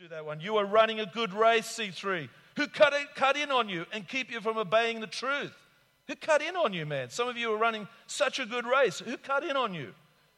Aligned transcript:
do 0.00 0.08
that 0.08 0.24
one. 0.24 0.40
You 0.40 0.56
are 0.56 0.64
running 0.64 0.98
a 0.98 1.04
good 1.04 1.34
race, 1.34 1.66
C3. 1.66 2.30
Who 2.56 2.66
cut, 2.68 2.94
it, 2.94 3.14
cut 3.14 3.36
in 3.36 3.50
on 3.50 3.68
you 3.68 3.84
and 3.92 4.08
keep 4.08 4.30
you 4.30 4.40
from 4.40 4.56
obeying 4.56 5.00
the 5.00 5.06
truth? 5.06 5.52
Who 6.08 6.16
cut 6.16 6.40
in 6.40 6.56
on 6.56 6.72
you, 6.72 6.86
man? 6.86 7.10
Some 7.10 7.28
of 7.28 7.36
you 7.36 7.52
are 7.52 7.58
running 7.58 7.86
such 8.06 8.38
a 8.38 8.46
good 8.46 8.64
race. 8.64 9.00
Who 9.00 9.18
cut 9.18 9.44
in 9.44 9.58
on 9.58 9.74
you 9.74 9.92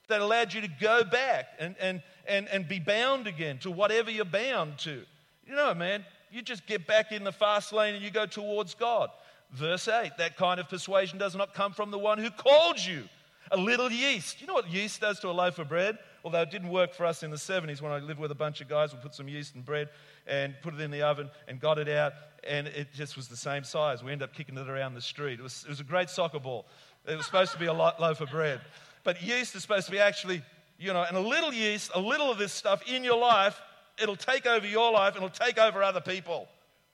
that 0.09 0.21
allowed 0.21 0.53
you 0.53 0.62
to 0.62 0.69
go 0.80 1.04
back 1.04 1.46
and, 1.61 1.77
and, 1.79 2.03
and, 2.27 2.48
and 2.48 2.67
be 2.67 2.80
bound 2.80 3.29
again 3.29 3.59
to 3.59 3.71
whatever 3.71 4.11
you're 4.11 4.25
bound 4.25 4.79
to? 4.79 5.04
You 5.46 5.54
know, 5.54 5.72
man, 5.74 6.04
you 6.33 6.42
just 6.42 6.67
get 6.67 6.85
back 6.88 7.13
in 7.13 7.22
the 7.22 7.31
fast 7.31 7.72
lane 7.72 7.94
and 7.94 8.03
you 8.03 8.10
go 8.10 8.26
towards 8.26 8.74
God. 8.74 9.10
Verse 9.53 9.87
8 9.87 10.10
that 10.19 10.37
kind 10.37 10.58
of 10.58 10.69
persuasion 10.69 11.19
does 11.21 11.37
not 11.37 11.54
come 11.54 11.72
from 11.72 11.92
the 11.92 11.99
one 11.99 12.19
who 12.19 12.31
called 12.31 12.85
you. 12.85 13.04
A 13.53 13.56
little 13.56 13.92
yeast. 13.92 14.40
You 14.40 14.49
know 14.49 14.54
what 14.54 14.72
yeast 14.72 15.01
does 15.01 15.21
to 15.21 15.29
a 15.29 15.31
loaf 15.31 15.60
of 15.60 15.69
bread? 15.69 15.99
Although 16.24 16.42
it 16.42 16.50
didn't 16.50 16.68
work 16.68 16.95
for 16.95 17.04
us 17.04 17.23
in 17.23 17.30
the 17.30 17.36
70s 17.36 17.80
when 17.80 17.91
I 17.91 17.98
lived 17.98 18.20
with 18.20 18.30
a 18.30 18.36
bunch 18.36 18.60
of 18.60 18.68
guys, 18.68 18.92
we 18.92 19.00
put 19.00 19.14
some 19.14 19.28
yeast 19.28 19.54
in 19.56 19.62
bread 19.62 19.88
and 20.27 20.54
put 20.62 20.74
it 20.74 20.80
in 20.80 20.91
the 20.91 21.02
oven 21.02 21.30
and 21.48 21.58
got 21.58 21.78
it 21.78 21.88
out, 21.88 22.12
and 22.44 22.68
it 22.68 22.92
just 22.94 23.16
was 23.16 23.28
the 23.28 23.36
same 23.36 23.64
size. 23.64 24.04
We 24.04 24.12
ended 24.12 24.28
up 24.28 24.34
kicking 24.34 24.56
it 24.56 24.68
around 24.68 24.94
the 24.94 25.00
street. 25.00 25.40
It 25.40 25.42
was, 25.42 25.64
it 25.64 25.70
was 25.70 25.80
a 25.80 25.84
great 25.84 26.10
soccer 26.10 26.38
ball. 26.38 26.66
It 27.06 27.16
was 27.16 27.27
supposed 27.27 27.52
to 27.52 27.58
be 27.58 27.66
a 27.66 27.72
loaf 27.72 28.20
of 28.20 28.30
bread. 28.30 28.60
But 29.04 29.20
yeast 29.22 29.56
is 29.56 29.62
supposed 29.62 29.86
to 29.86 29.92
be 29.92 29.98
actually, 29.98 30.42
you 30.78 30.92
know, 30.92 31.02
and 31.02 31.16
a 31.16 31.20
little 31.20 31.52
yeast, 31.52 31.90
a 31.94 32.00
little 32.00 32.30
of 32.30 32.38
this 32.38 32.52
stuff 32.52 32.82
in 32.88 33.02
your 33.02 33.18
life, 33.18 33.60
it'll 34.00 34.16
take 34.16 34.46
over 34.46 34.66
your 34.66 34.92
life, 34.92 35.16
it'll 35.16 35.28
take 35.28 35.58
over 35.58 35.82
other 35.82 36.00
people. 36.00 36.48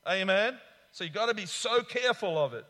Amen? 0.09 0.57
So 0.93 1.05
you've 1.05 1.13
got 1.13 1.27
to 1.27 1.35
be 1.35 1.47
so 1.47 1.83
careful 1.83 2.39
of 2.39 2.55
it. 2.55 2.65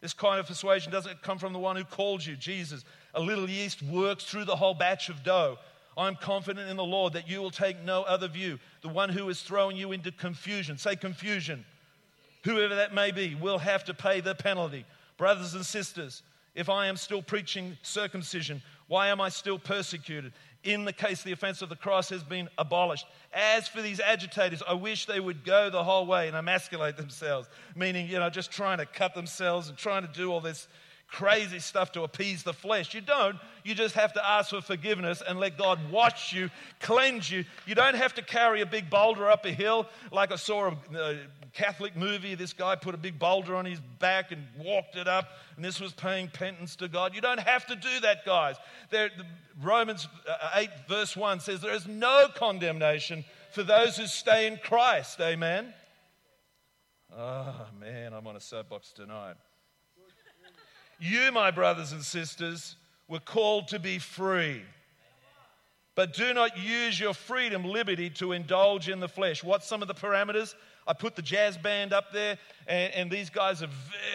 This 0.00 0.12
kind 0.12 0.38
of 0.38 0.46
persuasion 0.46 0.92
doesn't 0.92 1.22
come 1.22 1.38
from 1.38 1.52
the 1.52 1.58
one 1.58 1.74
who 1.74 1.84
called 1.84 2.24
you, 2.24 2.36
Jesus. 2.36 2.84
A 3.14 3.20
little 3.20 3.48
yeast 3.48 3.82
works 3.82 4.24
through 4.24 4.44
the 4.44 4.54
whole 4.54 4.74
batch 4.74 5.08
of 5.08 5.22
dough. 5.24 5.58
I'm 5.96 6.16
confident 6.16 6.68
in 6.68 6.76
the 6.76 6.84
Lord 6.84 7.14
that 7.14 7.28
you 7.28 7.40
will 7.40 7.50
take 7.50 7.82
no 7.82 8.02
other 8.02 8.28
view. 8.28 8.58
The 8.82 8.88
one 8.88 9.08
who 9.08 9.28
is 9.28 9.40
throwing 9.40 9.76
you 9.76 9.92
into 9.92 10.12
confusion, 10.12 10.76
say 10.76 10.94
confusion, 10.94 11.64
whoever 12.44 12.74
that 12.74 12.94
may 12.94 13.12
be, 13.12 13.34
will 13.34 13.58
have 13.58 13.84
to 13.84 13.94
pay 13.94 14.20
the 14.20 14.34
penalty. 14.34 14.84
Brothers 15.16 15.54
and 15.54 15.64
sisters, 15.64 16.22
if 16.54 16.68
I 16.68 16.86
am 16.86 16.96
still 16.96 17.22
preaching 17.22 17.78
circumcision, 17.82 18.62
why 18.88 19.08
am 19.08 19.20
I 19.20 19.30
still 19.30 19.58
persecuted? 19.58 20.32
In 20.64 20.84
the 20.84 20.92
case 20.92 21.22
the 21.22 21.32
offense 21.32 21.62
of 21.62 21.68
the 21.68 21.76
cross 21.76 22.08
has 22.10 22.22
been 22.22 22.48
abolished. 22.58 23.06
As 23.32 23.68
for 23.68 23.80
these 23.80 24.00
agitators, 24.00 24.62
I 24.66 24.74
wish 24.74 25.06
they 25.06 25.20
would 25.20 25.44
go 25.44 25.70
the 25.70 25.84
whole 25.84 26.06
way 26.06 26.28
and 26.28 26.36
emasculate 26.36 26.96
themselves, 26.96 27.48
meaning, 27.74 28.08
you 28.08 28.18
know, 28.18 28.30
just 28.30 28.50
trying 28.50 28.78
to 28.78 28.86
cut 28.86 29.14
themselves 29.14 29.68
and 29.68 29.78
trying 29.78 30.06
to 30.06 30.12
do 30.12 30.32
all 30.32 30.40
this 30.40 30.68
crazy 31.08 31.58
stuff 31.58 31.92
to 31.92 32.02
appease 32.02 32.42
the 32.42 32.52
flesh. 32.52 32.94
You 32.94 33.00
don't. 33.00 33.36
You 33.64 33.74
just 33.74 33.94
have 33.94 34.12
to 34.14 34.28
ask 34.28 34.50
for 34.50 34.60
forgiveness 34.60 35.22
and 35.26 35.38
let 35.38 35.56
God 35.56 35.90
wash 35.90 36.32
you, 36.32 36.50
cleanse 36.80 37.30
you. 37.30 37.44
You 37.66 37.74
don't 37.74 37.96
have 37.96 38.14
to 38.14 38.22
carry 38.22 38.60
a 38.60 38.66
big 38.66 38.90
boulder 38.90 39.30
up 39.30 39.44
a 39.44 39.50
hill 39.50 39.86
like 40.12 40.32
I 40.32 40.36
saw 40.36 40.72
a, 40.94 41.18
Catholic 41.52 41.96
movie. 41.96 42.34
This 42.34 42.52
guy 42.52 42.76
put 42.76 42.94
a 42.94 42.98
big 42.98 43.18
boulder 43.18 43.56
on 43.56 43.64
his 43.64 43.80
back 43.98 44.30
and 44.30 44.44
walked 44.58 44.94
it 44.94 45.08
up, 45.08 45.30
and 45.56 45.64
this 45.64 45.80
was 45.80 45.92
paying 45.94 46.28
penance 46.28 46.76
to 46.76 46.88
God. 46.88 47.14
You 47.14 47.22
don't 47.22 47.40
have 47.40 47.66
to 47.68 47.76
do 47.76 48.00
that, 48.02 48.26
guys. 48.26 48.56
There, 48.90 49.10
Romans 49.62 50.06
uh, 50.28 50.50
8, 50.54 50.68
verse 50.86 51.16
1 51.16 51.40
says, 51.40 51.62
There 51.62 51.74
is 51.74 51.86
no 51.86 52.28
condemnation 52.34 53.24
for 53.52 53.62
those 53.62 53.96
who 53.96 54.06
stay 54.06 54.46
in 54.46 54.58
Christ. 54.58 55.18
Amen. 55.18 55.72
Oh, 57.16 57.66
man, 57.80 58.12
I'm 58.12 58.26
on 58.26 58.36
a 58.36 58.40
soapbox 58.40 58.92
tonight. 58.92 59.36
You, 60.98 61.30
my 61.32 61.50
brothers 61.50 61.92
and 61.92 62.02
sisters, 62.02 62.76
were 63.08 63.20
called 63.20 63.68
to 63.68 63.78
be 63.78 63.98
free. 63.98 64.62
But 65.94 66.12
do 66.12 66.34
not 66.34 66.58
use 66.58 67.00
your 67.00 67.14
freedom, 67.14 67.64
liberty, 67.64 68.10
to 68.10 68.32
indulge 68.32 68.88
in 68.88 69.00
the 69.00 69.08
flesh. 69.08 69.42
What's 69.42 69.66
some 69.66 69.80
of 69.80 69.88
the 69.88 69.94
parameters? 69.94 70.54
I 70.86 70.92
put 70.92 71.16
the 71.16 71.22
jazz 71.22 71.56
band 71.56 71.92
up 71.92 72.12
there, 72.12 72.38
and, 72.66 72.92
and 72.92 73.10
these 73.10 73.30
guys 73.30 73.62
are 73.62 73.70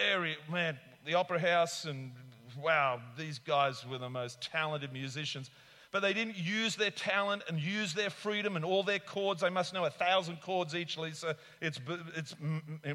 very, 0.08 0.36
man, 0.50 0.78
the 1.04 1.14
Opera 1.14 1.40
House, 1.40 1.84
and 1.84 2.12
wow, 2.60 3.00
these 3.18 3.38
guys 3.40 3.84
were 3.86 3.98
the 3.98 4.08
most 4.08 4.40
talented 4.40 4.92
musicians. 4.92 5.50
But 5.90 6.00
they 6.00 6.14
didn't 6.14 6.38
use 6.38 6.76
their 6.76 6.90
talent 6.90 7.42
and 7.48 7.58
use 7.58 7.92
their 7.92 8.10
freedom 8.10 8.56
and 8.56 8.64
all 8.64 8.82
their 8.82 8.98
chords. 8.98 9.42
They 9.42 9.50
must 9.50 9.74
know 9.74 9.84
a 9.84 9.90
thousand 9.90 10.40
chords 10.40 10.74
each, 10.74 10.96
Lisa. 10.96 11.36
It's, 11.60 11.80
it's 12.16 12.34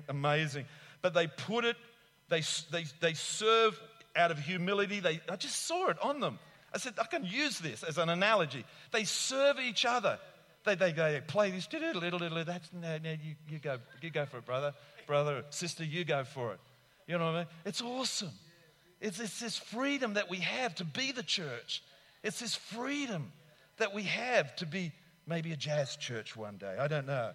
amazing. 0.09 0.65
But 1.01 1.13
they 1.13 1.27
put 1.27 1.63
it 1.63 1.75
they, 2.29 2.41
they, 2.71 2.85
they 2.99 3.13
serve 3.13 3.79
out 4.15 4.31
of 4.31 4.39
humility. 4.39 4.99
They, 4.99 5.21
I 5.29 5.35
just 5.35 5.65
saw 5.65 5.89
it 5.89 5.97
on 6.01 6.19
them. 6.19 6.39
I 6.73 6.79
said, 6.79 6.93
I 6.99 7.05
can 7.05 7.25
use 7.25 7.59
this 7.59 7.83
as 7.83 7.97
an 7.97 8.09
analogy. 8.09 8.65
They 8.91 9.03
serve 9.03 9.59
each 9.59 9.85
other. 9.85 10.19
They, 10.65 10.75
they, 10.75 10.91
they 10.91 11.21
play 11.25 11.51
this, 11.51 11.71
little, 11.71 12.01
little, 12.01 12.19
little, 12.19 12.43
that's, 12.43 12.69
no, 12.73 12.97
no, 12.97 13.11
you, 13.11 13.35
you, 13.49 13.59
go, 13.59 13.77
you 14.01 14.09
go 14.09 14.25
for 14.25 14.39
it, 14.39 14.45
brother. 14.45 14.73
Brother, 15.05 15.45
sister, 15.49 15.85
you 15.85 16.03
go 16.03 16.25
for 16.25 16.53
it. 16.53 16.59
You 17.07 17.17
know 17.17 17.25
what 17.25 17.35
I 17.35 17.37
mean? 17.39 17.47
It's 17.65 17.81
awesome. 17.81 18.31
It's, 18.99 19.19
it's 19.19 19.39
this 19.39 19.57
freedom 19.57 20.15
that 20.15 20.29
we 20.29 20.37
have 20.37 20.75
to 20.75 20.83
be 20.83 21.13
the 21.13 21.23
church. 21.23 21.81
It's 22.23 22.39
this 22.39 22.55
freedom 22.55 23.31
that 23.77 23.93
we 23.93 24.03
have 24.03 24.55
to 24.57 24.65
be 24.65 24.91
maybe 25.25 25.53
a 25.53 25.55
jazz 25.55 25.95
church 25.95 26.35
one 26.35 26.57
day. 26.57 26.75
I 26.77 26.87
don't 26.87 27.07
know. 27.07 27.31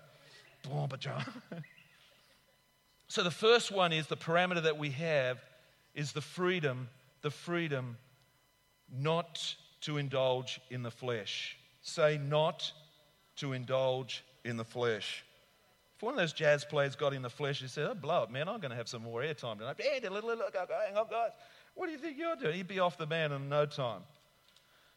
Boom, 0.64 0.88
So 3.12 3.23
the 3.23 3.31
first 3.31 3.71
one 3.71 3.93
is 3.93 4.06
the 4.06 4.17
parameter 4.17 4.62
that 4.62 4.78
we 4.78 4.89
have 4.93 5.39
is 5.95 6.12
the 6.12 6.23
freedom, 6.23 6.89
the 7.21 7.31
freedom 7.31 7.99
not 8.91 9.55
to 9.83 9.99
indulge 9.99 10.62
in 10.71 10.83
the 10.83 10.91
flesh. 10.91 11.59
Say 11.83 12.17
not 12.17 12.72
to 13.37 13.53
indulge 13.53 14.25
in 14.47 14.56
the 14.56 14.65
flesh. 14.65 15.27
If 15.95 16.03
one 16.03 16.15
of 16.15 16.21
those 16.21 16.33
jazz 16.33 16.65
players 16.65 16.97
got 16.97 17.12
in 17.12 17.21
the 17.21 17.28
flesh, 17.28 17.61
he 17.61 17.69
said, 17.69 17.87
oh, 17.87 17.93
blow 17.93 18.22
it, 18.22 18.31
man, 18.31 18.49
I'm 18.49 18.61
going 18.61 18.71
to 18.71 18.77
have 18.78 18.89
some 18.89 19.03
more 19.03 19.21
airtime 19.21 19.59
tonight. 19.59 19.77
Hang 19.78 20.97
on, 20.97 21.06
guys. 21.11 21.33
What 21.75 21.89
do 21.89 21.93
you 21.93 21.99
think 21.99 22.17
you're 22.17 22.34
doing? 22.37 22.55
He'd 22.55 22.67
be 22.67 22.81
off 22.81 22.97
the 22.97 23.06
man 23.06 23.31
in 23.33 23.51
no 23.51 23.67
time. 23.67 24.01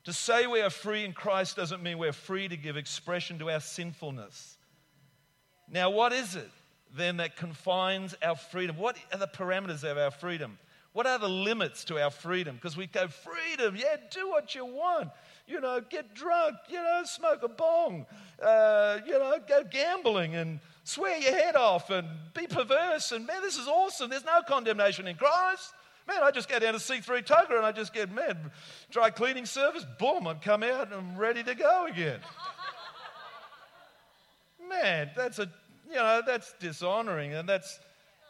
To 0.06 0.14
say 0.14 0.48
we 0.48 0.62
are 0.62 0.70
free 0.70 1.04
in 1.04 1.12
Christ 1.12 1.58
doesn't 1.58 1.84
mean 1.84 1.98
we're 1.98 2.14
free 2.14 2.48
to 2.48 2.56
give 2.56 2.78
expression 2.78 3.40
to 3.40 3.52
our 3.52 3.60
sinfulness. 3.60 4.56
Now, 5.70 5.90
what 5.90 6.14
is 6.14 6.38
it? 6.38 6.50
Then 6.96 7.18
that 7.18 7.36
confines 7.36 8.16
our 8.24 8.36
freedom? 8.36 8.78
What 8.78 8.98
are 9.12 9.18
the 9.18 9.28
parameters 9.28 9.84
of 9.84 9.98
our 9.98 10.12
freedom? 10.12 10.58
What 10.94 11.06
are 11.06 11.20
the 11.20 11.28
limits 11.28 11.84
to 11.86 12.02
our 12.02 12.10
freedom? 12.10 12.56
Because 12.56 12.78
we 12.78 12.88
go, 12.88 13.10
freedom, 13.10 13.76
yeah, 13.76 13.98
do 14.12 14.30
what 14.30 14.56
you 14.56 14.66
want. 14.66 15.10
You 15.46 15.60
know, 15.60 15.82
get 15.82 16.16
drunk, 16.16 16.56
you 16.70 16.82
know, 16.82 17.02
smoke 17.04 17.44
a 17.44 17.50
bong, 17.50 18.06
uh, 18.42 19.00
you 19.06 19.12
know, 19.12 19.38
go 19.48 19.64
gambling 19.70 20.36
and 20.36 20.62
swear 20.86 21.18
your 21.18 21.34
head 21.34 21.58
off 21.58 21.90
and 21.90 22.08
be 22.34 22.48
perverse. 22.48 23.12
And 23.12 23.28
man, 23.28 23.42
this 23.42 23.58
is 23.58 23.68
awesome. 23.68 24.10
There's 24.10 24.24
no 24.24 24.42
condemnation 24.48 25.06
in 25.06 25.18
Christ. 25.18 25.74
Man, 26.08 26.24
I 26.24 26.32
just 26.32 26.48
go 26.48 26.60
down 26.60 26.74
to 26.74 26.80
C3 26.80 27.26
Tuggerah 27.26 27.58
and 27.58 27.66
I 27.66 27.74
just 27.74 27.94
get, 27.94 28.10
man, 28.10 28.52
dry 28.90 29.10
cleaning 29.10 29.46
service, 29.46 29.86
boom, 30.00 30.28
I'm 30.28 30.40
come 30.40 30.64
out 30.64 30.88
and 30.88 30.94
I'm 30.94 31.18
ready 31.18 31.44
to 31.44 31.56
go 31.56 31.88
again. 31.88 32.20
man, 34.70 35.10
that's 35.16 35.40
a 35.40 35.50
you 35.88 35.96
know, 35.96 36.22
that's 36.26 36.54
dishonoring 36.60 37.34
and 37.34 37.48
that's, 37.48 37.80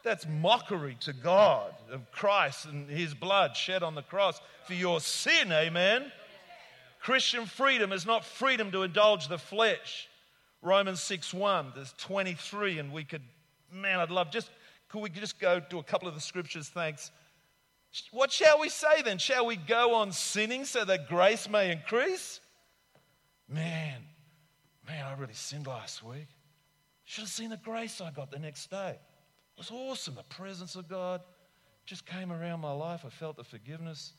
that's 0.04 0.26
mockery 0.40 0.96
to 1.00 1.12
God 1.12 1.74
of 1.90 2.10
Christ 2.12 2.66
and 2.66 2.88
his 2.88 3.14
blood 3.14 3.56
shed 3.56 3.82
on 3.82 3.94
the 3.94 4.02
cross 4.02 4.40
for 4.66 4.74
your 4.74 5.00
sin, 5.00 5.52
amen? 5.52 6.10
Christian 7.00 7.46
freedom 7.46 7.92
is 7.92 8.04
not 8.04 8.24
freedom 8.24 8.72
to 8.72 8.82
indulge 8.82 9.28
the 9.28 9.38
flesh. 9.38 10.08
Romans 10.62 11.00
6 11.02 11.32
1, 11.32 11.72
there's 11.74 11.94
23, 11.98 12.78
and 12.78 12.92
we 12.92 13.04
could, 13.04 13.22
man, 13.72 14.00
I'd 14.00 14.10
love 14.10 14.30
just, 14.30 14.50
could 14.88 15.00
we 15.00 15.10
just 15.10 15.38
go 15.38 15.60
to 15.60 15.78
a 15.78 15.82
couple 15.82 16.08
of 16.08 16.14
the 16.14 16.20
scriptures? 16.20 16.68
Thanks. 16.68 17.10
What 18.10 18.32
shall 18.32 18.60
we 18.60 18.68
say 18.68 19.02
then? 19.02 19.18
Shall 19.18 19.46
we 19.46 19.56
go 19.56 19.94
on 19.94 20.12
sinning 20.12 20.64
so 20.64 20.84
that 20.84 21.08
grace 21.08 21.48
may 21.48 21.70
increase? 21.70 22.40
Man, 23.48 24.02
man, 24.86 25.04
I 25.04 25.14
really 25.14 25.34
sinned 25.34 25.66
last 25.66 26.02
week. 26.02 26.26
Should 27.06 27.22
have 27.22 27.30
seen 27.30 27.50
the 27.50 27.56
grace 27.56 28.00
I 28.00 28.10
got 28.10 28.30
the 28.30 28.38
next 28.38 28.70
day. 28.70 28.90
It 28.90 29.58
was 29.58 29.70
awesome. 29.70 30.16
The 30.16 30.24
presence 30.24 30.74
of 30.74 30.88
God 30.88 31.22
just 31.86 32.04
came 32.04 32.32
around 32.32 32.60
my 32.60 32.72
life. 32.72 33.04
I 33.06 33.10
felt 33.10 33.36
the 33.36 33.44
forgiveness. 33.44 34.12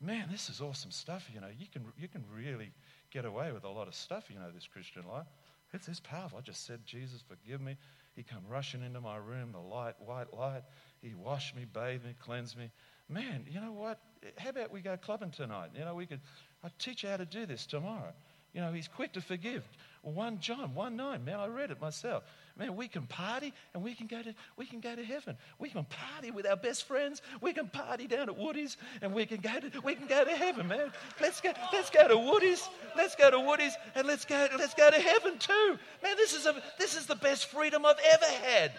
Man, 0.00 0.28
this 0.30 0.48
is 0.48 0.60
awesome 0.60 0.90
stuff. 0.90 1.28
You 1.32 1.40
know, 1.40 1.48
you 1.58 1.66
can, 1.72 1.82
you 1.98 2.08
can 2.08 2.24
really 2.32 2.72
get 3.10 3.24
away 3.24 3.52
with 3.52 3.64
a 3.64 3.68
lot 3.68 3.88
of 3.88 3.94
stuff, 3.94 4.24
you 4.28 4.38
know, 4.38 4.50
this 4.54 4.66
Christian 4.66 5.02
life. 5.10 5.26
It's, 5.72 5.88
it's 5.88 6.00
powerful. 6.00 6.38
I 6.38 6.42
just 6.42 6.66
said, 6.66 6.80
Jesus, 6.84 7.24
forgive 7.26 7.60
me. 7.60 7.76
He 8.14 8.22
come 8.22 8.42
rushing 8.48 8.82
into 8.82 9.00
my 9.00 9.16
room, 9.16 9.52
the 9.52 9.58
light, 9.58 9.94
white 9.98 10.34
light. 10.34 10.62
He 11.00 11.14
washed 11.14 11.56
me, 11.56 11.64
bathed 11.64 12.04
me, 12.04 12.14
cleansed 12.18 12.56
me. 12.56 12.70
Man, 13.08 13.46
you 13.48 13.60
know 13.60 13.72
what? 13.72 13.98
How 14.36 14.50
about 14.50 14.70
we 14.70 14.82
go 14.82 14.96
clubbing 14.96 15.30
tonight? 15.30 15.70
You 15.74 15.84
know, 15.84 15.94
we 15.94 16.06
could, 16.06 16.20
I'd 16.62 16.78
teach 16.78 17.02
you 17.02 17.08
how 17.08 17.16
to 17.16 17.24
do 17.24 17.46
this 17.46 17.66
tomorrow. 17.66 18.12
You 18.52 18.60
know, 18.60 18.72
he's 18.72 18.88
quick 18.88 19.12
to 19.12 19.20
forgive. 19.20 19.68
1 20.02 20.40
John 20.40 20.74
1 20.74 20.96
9, 20.96 21.24
man, 21.24 21.38
I 21.38 21.46
read 21.46 21.70
it 21.70 21.80
myself. 21.80 22.24
Man, 22.58 22.74
we 22.74 22.88
can 22.88 23.06
party 23.06 23.52
and 23.74 23.82
we 23.82 23.94
can 23.94 24.06
go 24.06 24.22
to 24.22 24.34
we 24.56 24.66
can 24.66 24.80
go 24.80 24.94
to 24.94 25.04
heaven. 25.04 25.36
We 25.58 25.68
can 25.68 25.84
party 25.84 26.30
with 26.30 26.46
our 26.46 26.56
best 26.56 26.84
friends. 26.84 27.22
We 27.40 27.52
can 27.52 27.68
party 27.68 28.06
down 28.06 28.28
at 28.28 28.36
Woody's 28.36 28.76
and 29.02 29.14
we 29.14 29.26
can 29.26 29.40
go 29.40 29.60
to 29.60 29.80
we 29.80 29.94
can 29.94 30.06
go 30.06 30.24
to 30.24 30.30
heaven, 30.30 30.68
man. 30.68 30.90
Let's 31.20 31.40
go, 31.40 31.52
let's 31.72 31.90
go 31.90 32.08
to 32.08 32.16
Woody's. 32.16 32.68
Let's 32.96 33.14
go 33.14 33.30
to 33.30 33.40
Woody's 33.40 33.76
and 33.94 34.06
let's 34.06 34.24
go 34.24 34.48
let's 34.58 34.74
go 34.74 34.90
to 34.90 35.00
heaven 35.00 35.38
too. 35.38 35.78
Man, 36.02 36.16
this 36.16 36.34
is 36.34 36.46
a 36.46 36.60
this 36.78 36.96
is 36.96 37.06
the 37.06 37.16
best 37.16 37.46
freedom 37.46 37.86
I've 37.86 38.00
ever 38.12 38.26
had. 38.44 38.72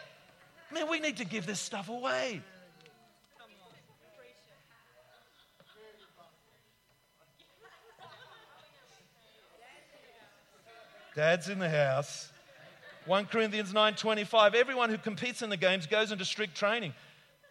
Man, 0.73 0.89
we 0.89 0.99
need 0.99 1.17
to 1.17 1.25
give 1.25 1.45
this 1.45 1.59
stuff 1.59 1.89
away. 1.89 2.41
Dad's 11.15 11.49
in 11.49 11.59
the 11.59 11.69
house. 11.69 12.31
1 13.05 13.25
Corinthians 13.25 13.73
9:25 13.73 14.53
Everyone 14.53 14.89
who 14.89 14.97
competes 14.97 15.41
in 15.41 15.49
the 15.49 15.57
games 15.57 15.87
goes 15.87 16.11
into 16.11 16.25
strict 16.25 16.55
training. 16.55 16.93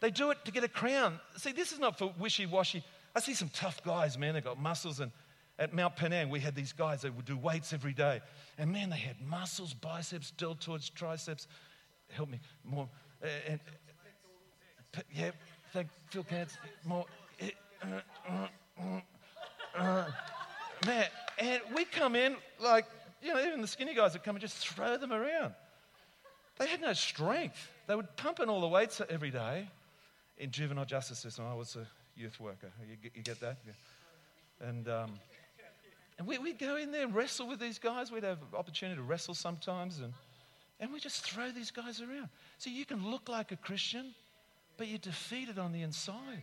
They 0.01 0.11
do 0.11 0.31
it 0.31 0.45
to 0.45 0.53
get 0.53 0.65
a 0.65 0.69
crown. 0.69 1.21
See, 1.37 1.53
this 1.53 1.73
is 1.73 1.79
not 1.79 1.99
for 1.99 2.15
wishy-washy. 2.19 2.83
I 3.15 3.21
see 3.21 3.35
some 3.35 3.51
tough 3.51 3.83
guys, 3.83 4.17
man. 4.17 4.35
They've 4.35 4.45
got 4.45 4.59
muscles 4.59 5.01
and 5.01 5.13
at 5.61 5.75
Mount 5.75 5.95
Penang, 5.95 6.31
we 6.31 6.41
had 6.41 6.55
these 6.55 6.73
guys 6.73 7.03
that 7.03 7.15
would 7.15 7.27
do 7.27 7.37
weights 7.37 7.75
every 7.75 7.93
day. 7.93 8.23
And 8.57 8.73
man, 8.73 8.89
they 8.89 8.97
had 8.97 9.21
muscles, 9.21 9.75
biceps, 9.75 10.33
deltoids, 10.39 10.93
triceps. 10.93 11.47
Help 12.09 12.31
me 12.31 12.41
more. 12.65 12.89
Uh, 13.23 13.27
and, 13.47 13.61
uh, 14.97 15.01
yeah, 15.13 15.33
thank 15.75 15.89
Phil 16.09 16.25
Cants. 16.25 16.57
More. 16.83 17.05
Uh, 17.43 18.01
uh, 18.79 19.01
uh, 19.79 20.07
man, 20.87 21.07
and 21.39 21.61
we 21.75 21.85
come 21.85 22.17
in 22.17 22.37
like 22.59 22.87
you 23.23 23.33
know, 23.33 23.41
even 23.41 23.61
the 23.61 23.67
skinny 23.67 23.95
guys 23.95 24.13
would 24.15 24.23
come 24.23 24.37
and 24.37 24.41
just 24.41 24.57
throw 24.57 24.97
them 24.97 25.13
around. 25.13 25.55
They 26.59 26.67
had 26.67 26.81
no 26.81 26.93
strength. 26.93 27.71
They 27.87 27.95
would 27.95 28.17
pump 28.17 28.41
in 28.41 28.49
all 28.49 28.61
the 28.61 28.69
weights 28.69 29.01
every 29.09 29.31
day 29.31 29.69
in 30.39 30.51
juvenile 30.51 30.85
justice 30.85 31.19
system. 31.19 31.47
I 31.51 31.55
was 31.55 31.77
a 31.77 31.87
youth 32.17 32.39
worker. 32.39 32.71
You 32.89 32.97
get, 33.03 33.17
you 33.17 33.23
get 33.23 33.41
that? 33.41 33.59
Yeah. 33.67 34.69
And, 34.69 34.89
um, 34.89 35.13
and 36.19 36.27
we, 36.27 36.37
would 36.37 36.59
go 36.59 36.77
in 36.77 36.93
there 36.93 37.05
and 37.05 37.15
wrestle 37.15 37.49
with 37.49 37.61
these 37.61 37.79
guys. 37.79 38.13
We'd 38.13 38.25
have 38.25 38.39
opportunity 38.55 38.97
to 38.97 39.03
wrestle 39.03 39.35
sometimes. 39.35 40.01
And, 40.01 40.13
and 40.81 40.93
we 40.93 41.01
just 41.01 41.25
throw 41.25 41.51
these 41.51 41.71
guys 41.71 42.03
around. 42.03 42.29
So 42.59 42.69
you 42.69 42.85
can 42.85 43.11
look 43.11 43.29
like 43.29 43.53
a 43.53 43.57
Christian, 43.57 44.15
but 44.77 44.87
you're 44.87 44.99
defeated 44.99 45.59
on 45.59 45.73
the 45.73 45.81
inside. 45.81 46.43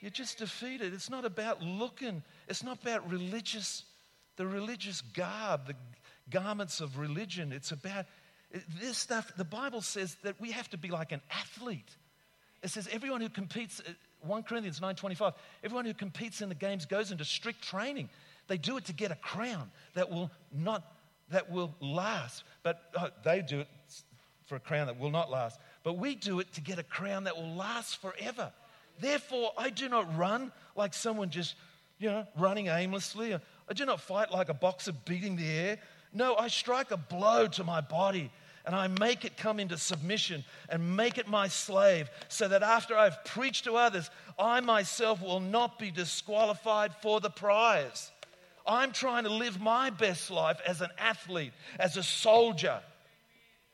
You're 0.00 0.10
just 0.10 0.38
defeated. 0.38 0.92
It's 0.92 1.10
not 1.10 1.24
about 1.24 1.62
looking, 1.62 2.24
it's 2.48 2.64
not 2.64 2.82
about 2.82 3.08
religious 3.08 3.84
the 4.36 4.46
religious 4.46 5.00
garb, 5.00 5.66
the 5.66 5.74
garments 6.30 6.80
of 6.80 6.98
religion. 6.98 7.52
It's 7.52 7.72
about 7.72 8.06
this 8.80 8.98
stuff. 8.98 9.32
The 9.36 9.44
Bible 9.44 9.80
says 9.80 10.16
that 10.22 10.40
we 10.40 10.52
have 10.52 10.68
to 10.70 10.78
be 10.78 10.88
like 10.88 11.12
an 11.12 11.20
athlete. 11.30 11.96
It 12.62 12.70
says 12.70 12.88
everyone 12.92 13.20
who 13.20 13.28
competes, 13.28 13.80
uh, 13.80 13.92
1 14.20 14.44
Corinthians 14.44 14.80
9.25, 14.80 15.34
everyone 15.64 15.84
who 15.84 15.94
competes 15.94 16.40
in 16.40 16.48
the 16.48 16.54
games 16.54 16.86
goes 16.86 17.10
into 17.10 17.24
strict 17.24 17.62
training. 17.62 18.08
They 18.46 18.58
do 18.58 18.76
it 18.76 18.84
to 18.86 18.92
get 18.92 19.10
a 19.10 19.16
crown 19.16 19.70
that 19.94 20.10
will 20.10 20.30
not, 20.52 20.84
that 21.30 21.50
will 21.50 21.74
last. 21.80 22.44
But 22.62 22.82
oh, 22.98 23.08
they 23.24 23.42
do 23.42 23.60
it 23.60 23.68
for 24.46 24.56
a 24.56 24.60
crown 24.60 24.86
that 24.86 24.98
will 24.98 25.10
not 25.10 25.30
last. 25.30 25.58
But 25.82 25.94
we 25.94 26.14
do 26.14 26.40
it 26.40 26.52
to 26.54 26.60
get 26.60 26.78
a 26.78 26.82
crown 26.82 27.24
that 27.24 27.36
will 27.36 27.54
last 27.54 28.00
forever. 28.00 28.52
Therefore, 29.00 29.52
I 29.56 29.70
do 29.70 29.88
not 29.88 30.16
run 30.16 30.52
like 30.76 30.94
someone 30.94 31.30
just, 31.30 31.54
you 31.98 32.10
know, 32.10 32.26
running 32.36 32.68
aimlessly. 32.68 33.36
I 33.68 33.74
do 33.74 33.84
not 33.84 34.00
fight 34.00 34.30
like 34.30 34.48
a 34.48 34.54
boxer 34.54 34.92
beating 34.92 35.36
the 35.36 35.48
air. 35.48 35.78
No, 36.12 36.36
I 36.36 36.48
strike 36.48 36.90
a 36.90 36.96
blow 36.96 37.46
to 37.48 37.64
my 37.64 37.80
body 37.80 38.30
and 38.64 38.74
I 38.74 38.88
make 38.88 39.24
it 39.24 39.36
come 39.36 39.58
into 39.58 39.76
submission 39.76 40.44
and 40.68 40.96
make 40.96 41.18
it 41.18 41.28
my 41.28 41.48
slave 41.48 42.08
so 42.28 42.48
that 42.48 42.62
after 42.62 42.96
I've 42.96 43.24
preached 43.24 43.64
to 43.64 43.74
others, 43.74 44.10
I 44.38 44.60
myself 44.60 45.22
will 45.22 45.40
not 45.40 45.78
be 45.78 45.90
disqualified 45.90 46.92
for 47.02 47.20
the 47.20 47.30
prize. 47.30 48.10
I'm 48.66 48.92
trying 48.92 49.24
to 49.24 49.32
live 49.32 49.60
my 49.60 49.90
best 49.90 50.30
life 50.30 50.60
as 50.66 50.80
an 50.80 50.90
athlete, 50.98 51.52
as 51.78 51.96
a 51.96 52.02
soldier, 52.02 52.80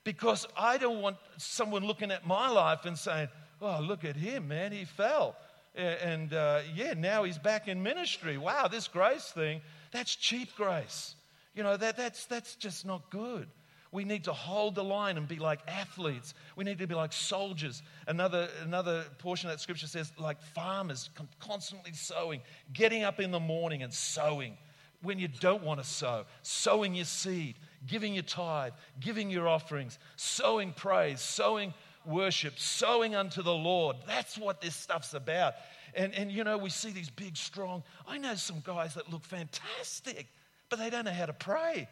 because 0.05 0.46
I 0.56 0.79
don't 0.79 1.02
want 1.02 1.19
someone 1.37 1.84
looking 1.84 2.11
at 2.11 2.26
my 2.26 2.49
life 2.49 2.87
and 2.87 2.96
saying, 2.96 3.29
Oh, 3.61 3.81
look 3.81 4.05
at 4.05 4.14
him, 4.17 4.49
man, 4.49 4.70
he 4.70 4.84
fell. 4.84 5.37
And 5.75 6.32
uh, 6.32 6.61
yeah, 6.75 6.94
now 6.94 7.25
he's 7.25 7.38
back 7.38 7.69
in 7.69 7.82
ministry. 7.82 8.38
Wow, 8.38 8.69
this 8.69 8.88
grace 8.88 9.25
thing 9.25 9.61
that's 9.90 10.14
cheap 10.14 10.55
grace. 10.56 11.14
You 11.55 11.62
know, 11.62 11.76
that, 11.76 11.96
that's, 11.96 12.26
that's 12.26 12.55
just 12.56 12.87
not 12.87 13.11
good. 13.11 13.49
We 13.90 14.05
need 14.05 14.25
to 14.25 14.32
hold 14.32 14.75
the 14.75 14.85
line 14.85 15.17
and 15.17 15.26
be 15.26 15.37
like 15.37 15.61
athletes. 15.67 16.35
We 16.56 16.64
need 16.64 16.79
to 16.79 16.87
be 16.87 16.94
like 16.94 17.12
soldiers. 17.12 17.82
Another, 18.06 18.49
another 18.62 19.05
portion 19.19 19.49
of 19.49 19.55
that 19.55 19.61
scripture 19.61 19.87
says, 19.87 20.12
like 20.19 20.40
farmers, 20.55 21.08
constantly 21.40 21.93
sowing, 21.94 22.43
getting 22.73 23.02
up 23.02 23.19
in 23.19 23.31
the 23.31 23.40
morning 23.40 23.82
and 23.82 23.93
sowing 23.93 24.58
when 25.02 25.19
you 25.19 25.29
don't 25.29 25.62
want 25.62 25.81
to 25.81 25.87
sow, 25.88 26.25
sowing 26.43 26.94
your 26.94 27.05
seed, 27.05 27.55
giving 27.87 28.14
your 28.14 28.25
tithe, 28.25 28.73
giving 29.00 29.31
your 29.31 29.49
offerings, 29.49 29.99
sowing 30.17 30.73
praise, 30.73 31.20
sowing 31.20 31.73
worship, 32.05 32.58
sowing 32.58 33.14
unto 33.14 33.43
the 33.43 33.55
Lord. 33.55 33.96
That's 34.06 34.37
what 34.37 34.61
this 34.61 34.75
stuff's 34.75 35.14
about. 35.14 35.55
And, 35.94 36.14
and 36.14 36.31
you 36.31 36.44
know, 36.44 36.58
we 36.58 36.70
see 36.70 36.90
these 36.90 37.11
big, 37.11 37.37
strong. 37.37 37.82
I 38.06 38.19
know 38.19 38.35
some 38.35 38.61
guys 38.64 38.94
that 38.94 39.11
look 39.11 39.25
fantastic, 39.25 40.26
but 40.69 40.79
they 40.79 40.90
don't 40.90 41.05
know 41.05 41.12
how 41.12 41.26
to 41.26 41.32
pray. 41.32 41.88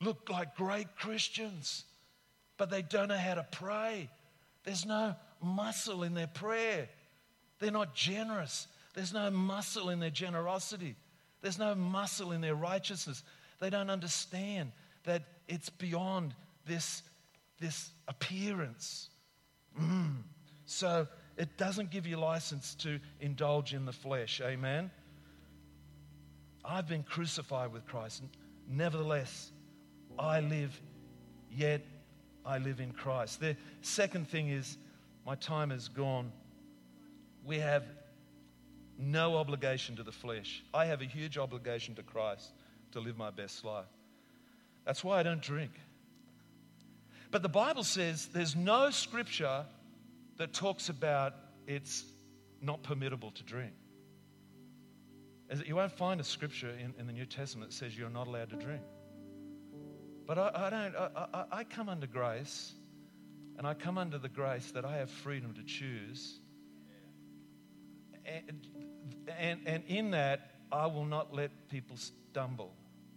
Look 0.00 0.28
like 0.28 0.56
great 0.56 0.94
Christians, 0.96 1.84
but 2.58 2.70
they 2.70 2.82
don't 2.82 3.08
know 3.08 3.16
how 3.16 3.34
to 3.34 3.46
pray. 3.50 4.10
There's 4.64 4.84
no 4.84 5.14
muscle 5.42 6.02
in 6.02 6.14
their 6.14 6.26
prayer. 6.26 6.88
They're 7.58 7.70
not 7.70 7.94
generous. 7.94 8.66
There's 8.94 9.12
no 9.12 9.30
muscle 9.30 9.90
in 9.90 10.00
their 10.00 10.10
generosity. 10.10 10.96
There's 11.40 11.58
no 11.58 11.74
muscle 11.74 12.32
in 12.32 12.40
their 12.40 12.54
righteousness. 12.54 13.22
They 13.60 13.70
don't 13.70 13.90
understand 13.90 14.72
that 15.04 15.22
it's 15.48 15.70
beyond 15.70 16.34
this, 16.66 17.02
this 17.60 17.90
appearance. 18.08 19.08
Mm. 19.80 20.16
So 20.66 21.06
it 21.36 21.56
doesn't 21.56 21.90
give 21.90 22.06
you 22.06 22.16
license 22.16 22.74
to 22.76 22.98
indulge 23.20 23.74
in 23.74 23.84
the 23.84 23.92
flesh. 23.92 24.40
Amen. 24.42 24.90
I've 26.64 26.88
been 26.88 27.02
crucified 27.02 27.72
with 27.72 27.86
Christ. 27.86 28.22
Nevertheless, 28.68 29.52
I 30.18 30.40
live, 30.40 30.80
yet 31.50 31.82
I 32.44 32.58
live 32.58 32.80
in 32.80 32.92
Christ. 32.92 33.40
The 33.40 33.56
second 33.82 34.28
thing 34.28 34.48
is, 34.48 34.78
my 35.24 35.34
time 35.34 35.70
is 35.70 35.88
gone. 35.88 36.32
We 37.44 37.58
have 37.58 37.84
no 38.98 39.36
obligation 39.36 39.96
to 39.96 40.02
the 40.02 40.12
flesh. 40.12 40.64
I 40.72 40.86
have 40.86 41.02
a 41.02 41.04
huge 41.04 41.36
obligation 41.36 41.94
to 41.96 42.02
Christ 42.02 42.52
to 42.92 43.00
live 43.00 43.16
my 43.16 43.30
best 43.30 43.64
life. 43.64 43.84
That's 44.84 45.04
why 45.04 45.20
I 45.20 45.22
don't 45.22 45.42
drink. 45.42 45.72
But 47.30 47.42
the 47.42 47.48
Bible 47.48 47.84
says 47.84 48.28
there's 48.32 48.56
no 48.56 48.90
scripture 48.90 49.66
that 50.38 50.52
talks 50.52 50.88
about 50.88 51.34
it's 51.66 52.04
not 52.60 52.82
permittable 52.82 53.34
to 53.34 53.42
drink. 53.42 53.72
You 55.64 55.76
won't 55.76 55.92
find 55.92 56.20
a 56.20 56.24
scripture 56.24 56.70
in, 56.70 56.94
in 56.98 57.06
the 57.06 57.12
New 57.12 57.26
Testament 57.26 57.70
that 57.70 57.76
says 57.76 57.96
you're 57.96 58.10
not 58.10 58.26
allowed 58.26 58.50
to 58.50 58.56
drink. 58.56 58.82
But 60.26 60.38
I, 60.38 60.50
I 60.54 60.70
don't, 60.70 60.96
I, 60.96 61.26
I, 61.32 61.44
I 61.52 61.64
come 61.64 61.88
under 61.88 62.08
grace, 62.08 62.72
and 63.56 63.66
I 63.66 63.74
come 63.74 63.96
under 63.96 64.18
the 64.18 64.28
grace 64.28 64.72
that 64.72 64.84
I 64.84 64.96
have 64.96 65.08
freedom 65.08 65.54
to 65.54 65.62
choose. 65.62 66.40
And, 68.24 68.66
and, 69.38 69.60
and 69.66 69.84
in 69.86 70.10
that, 70.10 70.50
I 70.72 70.86
will 70.86 71.04
not 71.04 71.32
let 71.32 71.68
people 71.68 71.96
stumble. 71.96 72.74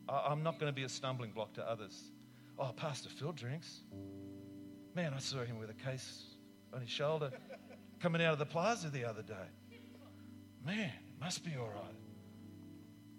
I, 0.08 0.28
I'm 0.30 0.44
not 0.44 0.60
going 0.60 0.72
to 0.72 0.76
be 0.76 0.84
a 0.84 0.90
stumbling 0.90 1.32
block 1.32 1.54
to 1.54 1.68
others. 1.68 2.12
Oh, 2.60 2.72
Pastor 2.76 3.10
Phil 3.10 3.32
drinks. 3.32 3.80
Man, 4.96 5.14
I 5.16 5.20
saw 5.20 5.44
him 5.44 5.58
with 5.58 5.72
a 5.72 5.74
case 5.74 6.29
on 6.74 6.82
his 6.82 6.90
shoulder 6.90 7.32
coming 8.00 8.22
out 8.22 8.34
of 8.34 8.40
the 8.40 8.46
plaza 8.46 8.90
the 8.90 9.06
other 9.06 9.22
day. 9.22 9.34
Man, 10.66 10.80
it 10.80 11.20
must 11.20 11.44
be 11.44 11.52
all 11.60 11.68
right. 11.68 11.96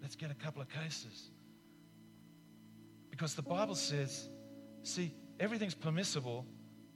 Let's 0.03 0.17
get 0.17 0.31
a 0.31 0.35
couple 0.35 0.63
of 0.63 0.69
cases. 0.69 1.31
Because 3.11 3.35
the 3.35 3.43
Bible 3.43 3.75
says, 3.75 4.29
see, 4.83 5.13
everything's 5.39 5.75
permissible, 5.75 6.47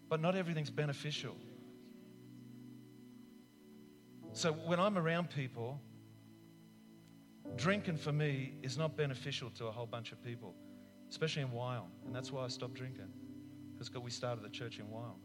but 0.09 0.21
not 0.21 0.37
everything's 0.37 0.71
beneficial. 0.71 1.37
So 4.33 4.53
when 4.53 4.81
I'm 4.81 4.99
around 4.99 5.31
people, 5.31 5.81
drinking 7.57 7.99
for 7.99 8.13
me 8.13 8.55
is 8.63 8.79
not 8.79 8.97
beneficial 8.97 9.51
to 9.51 9.67
a 9.67 9.71
whole 9.71 9.87
bunch 9.87 10.13
of 10.13 10.23
people, 10.25 10.55
especially 11.11 11.43
in 11.43 11.49
Wyong. 11.49 11.91
And 12.07 12.15
that's 12.15 12.33
why 12.33 12.45
I 12.45 12.49
stopped 12.49 12.75
drinking, 12.75 13.13
because 13.73 13.95
we 14.03 14.11
started 14.11 14.45
the 14.45 14.49
church 14.49 14.79
in 14.79 14.87
Wyong. 14.87 15.21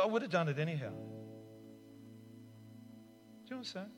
I 0.00 0.06
would 0.06 0.22
have 0.22 0.30
done 0.30 0.48
it 0.48 0.58
anyhow. 0.58 0.90
Do 3.44 3.48
you 3.48 3.56
understand? 3.56 3.90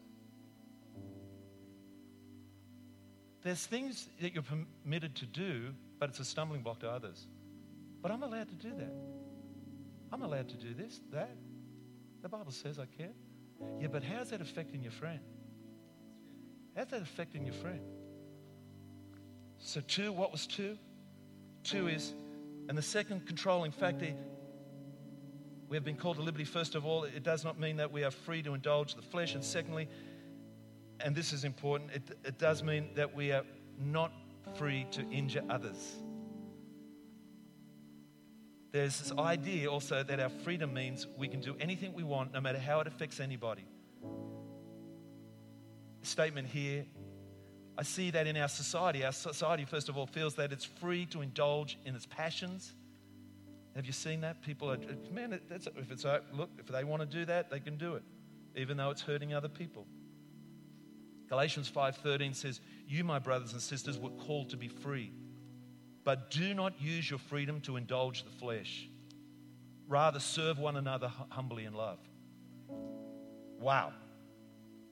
There's 3.42 3.66
things 3.66 4.08
that 4.20 4.32
you're 4.32 4.42
permitted 4.42 5.14
to 5.16 5.26
do, 5.26 5.74
but 5.98 6.08
it's 6.08 6.18
a 6.18 6.24
stumbling 6.24 6.62
block 6.62 6.80
to 6.80 6.90
others. 6.90 7.26
But 8.00 8.10
I'm 8.10 8.22
allowed 8.22 8.48
to 8.48 8.54
do 8.54 8.74
that. 8.74 8.92
I'm 10.12 10.22
allowed 10.22 10.48
to 10.48 10.56
do 10.56 10.74
this, 10.74 11.00
that. 11.12 11.36
The 12.22 12.28
Bible 12.28 12.52
says 12.52 12.78
I 12.78 12.86
can. 12.86 13.12
Yeah, 13.80 13.88
but 13.88 14.02
how's 14.02 14.30
that 14.30 14.40
affecting 14.40 14.82
your 14.82 14.92
friend? 14.92 15.20
How's 16.74 16.88
that 16.88 17.02
affecting 17.02 17.44
your 17.44 17.54
friend? 17.54 17.80
So, 19.58 19.80
two, 19.80 20.12
what 20.12 20.32
was 20.32 20.46
two? 20.46 20.76
Two 21.62 21.88
is, 21.88 22.14
and 22.68 22.76
the 22.76 22.82
second 22.82 23.26
controlling 23.26 23.72
factor 23.72 24.14
we 25.74 25.76
have 25.76 25.84
been 25.84 25.96
called 25.96 26.18
to 26.18 26.22
liberty, 26.22 26.44
first 26.44 26.76
of 26.76 26.86
all. 26.86 27.02
It 27.02 27.24
does 27.24 27.42
not 27.42 27.58
mean 27.58 27.78
that 27.78 27.90
we 27.90 28.04
are 28.04 28.12
free 28.12 28.44
to 28.44 28.54
indulge 28.54 28.94
the 28.94 29.02
flesh. 29.02 29.34
And 29.34 29.42
secondly, 29.42 29.88
and 31.00 31.16
this 31.16 31.32
is 31.32 31.42
important, 31.42 31.90
it, 31.92 32.16
it 32.24 32.38
does 32.38 32.62
mean 32.62 32.90
that 32.94 33.12
we 33.12 33.32
are 33.32 33.42
not 33.76 34.12
free 34.56 34.86
to 34.92 35.00
injure 35.10 35.42
others. 35.50 35.96
There's 38.70 39.00
this 39.00 39.10
idea 39.18 39.68
also 39.68 40.04
that 40.04 40.20
our 40.20 40.28
freedom 40.28 40.72
means 40.72 41.08
we 41.18 41.26
can 41.26 41.40
do 41.40 41.56
anything 41.58 41.92
we 41.92 42.04
want, 42.04 42.32
no 42.32 42.40
matter 42.40 42.60
how 42.60 42.78
it 42.78 42.86
affects 42.86 43.18
anybody. 43.18 43.64
Statement 46.02 46.46
here 46.46 46.84
I 47.76 47.82
see 47.82 48.12
that 48.12 48.28
in 48.28 48.36
our 48.36 48.46
society. 48.46 49.04
Our 49.04 49.10
society, 49.10 49.64
first 49.64 49.88
of 49.88 49.98
all, 49.98 50.06
feels 50.06 50.36
that 50.36 50.52
it's 50.52 50.64
free 50.64 51.06
to 51.06 51.20
indulge 51.20 51.78
in 51.84 51.96
its 51.96 52.06
passions. 52.06 52.74
Have 53.74 53.86
you 53.86 53.92
seen 53.92 54.20
that? 54.20 54.40
People 54.42 54.70
are, 54.70 54.78
man, 55.12 55.40
that's, 55.48 55.66
if 55.76 55.90
it's, 55.90 56.04
uh, 56.04 56.20
look, 56.32 56.50
if 56.58 56.66
they 56.66 56.84
want 56.84 57.02
to 57.02 57.06
do 57.06 57.24
that, 57.24 57.50
they 57.50 57.58
can 57.58 57.76
do 57.76 57.94
it, 57.94 58.02
even 58.56 58.76
though 58.76 58.90
it's 58.90 59.02
hurting 59.02 59.34
other 59.34 59.48
people. 59.48 59.86
Galatians 61.28 61.68
5:13 61.68 62.34
says, 62.34 62.60
"You, 62.86 63.02
my 63.02 63.18
brothers 63.18 63.52
and 63.52 63.60
sisters, 63.60 63.98
were 63.98 64.10
called 64.10 64.50
to 64.50 64.56
be 64.56 64.68
free, 64.68 65.12
but 66.04 66.30
do 66.30 66.54
not 66.54 66.80
use 66.80 67.10
your 67.10 67.18
freedom 67.18 67.60
to 67.62 67.76
indulge 67.76 68.24
the 68.24 68.30
flesh. 68.30 68.88
Rather, 69.88 70.20
serve 70.20 70.58
one 70.58 70.76
another 70.76 71.08
humbly 71.30 71.64
in 71.64 71.74
love." 71.74 71.98
Wow. 73.58 73.92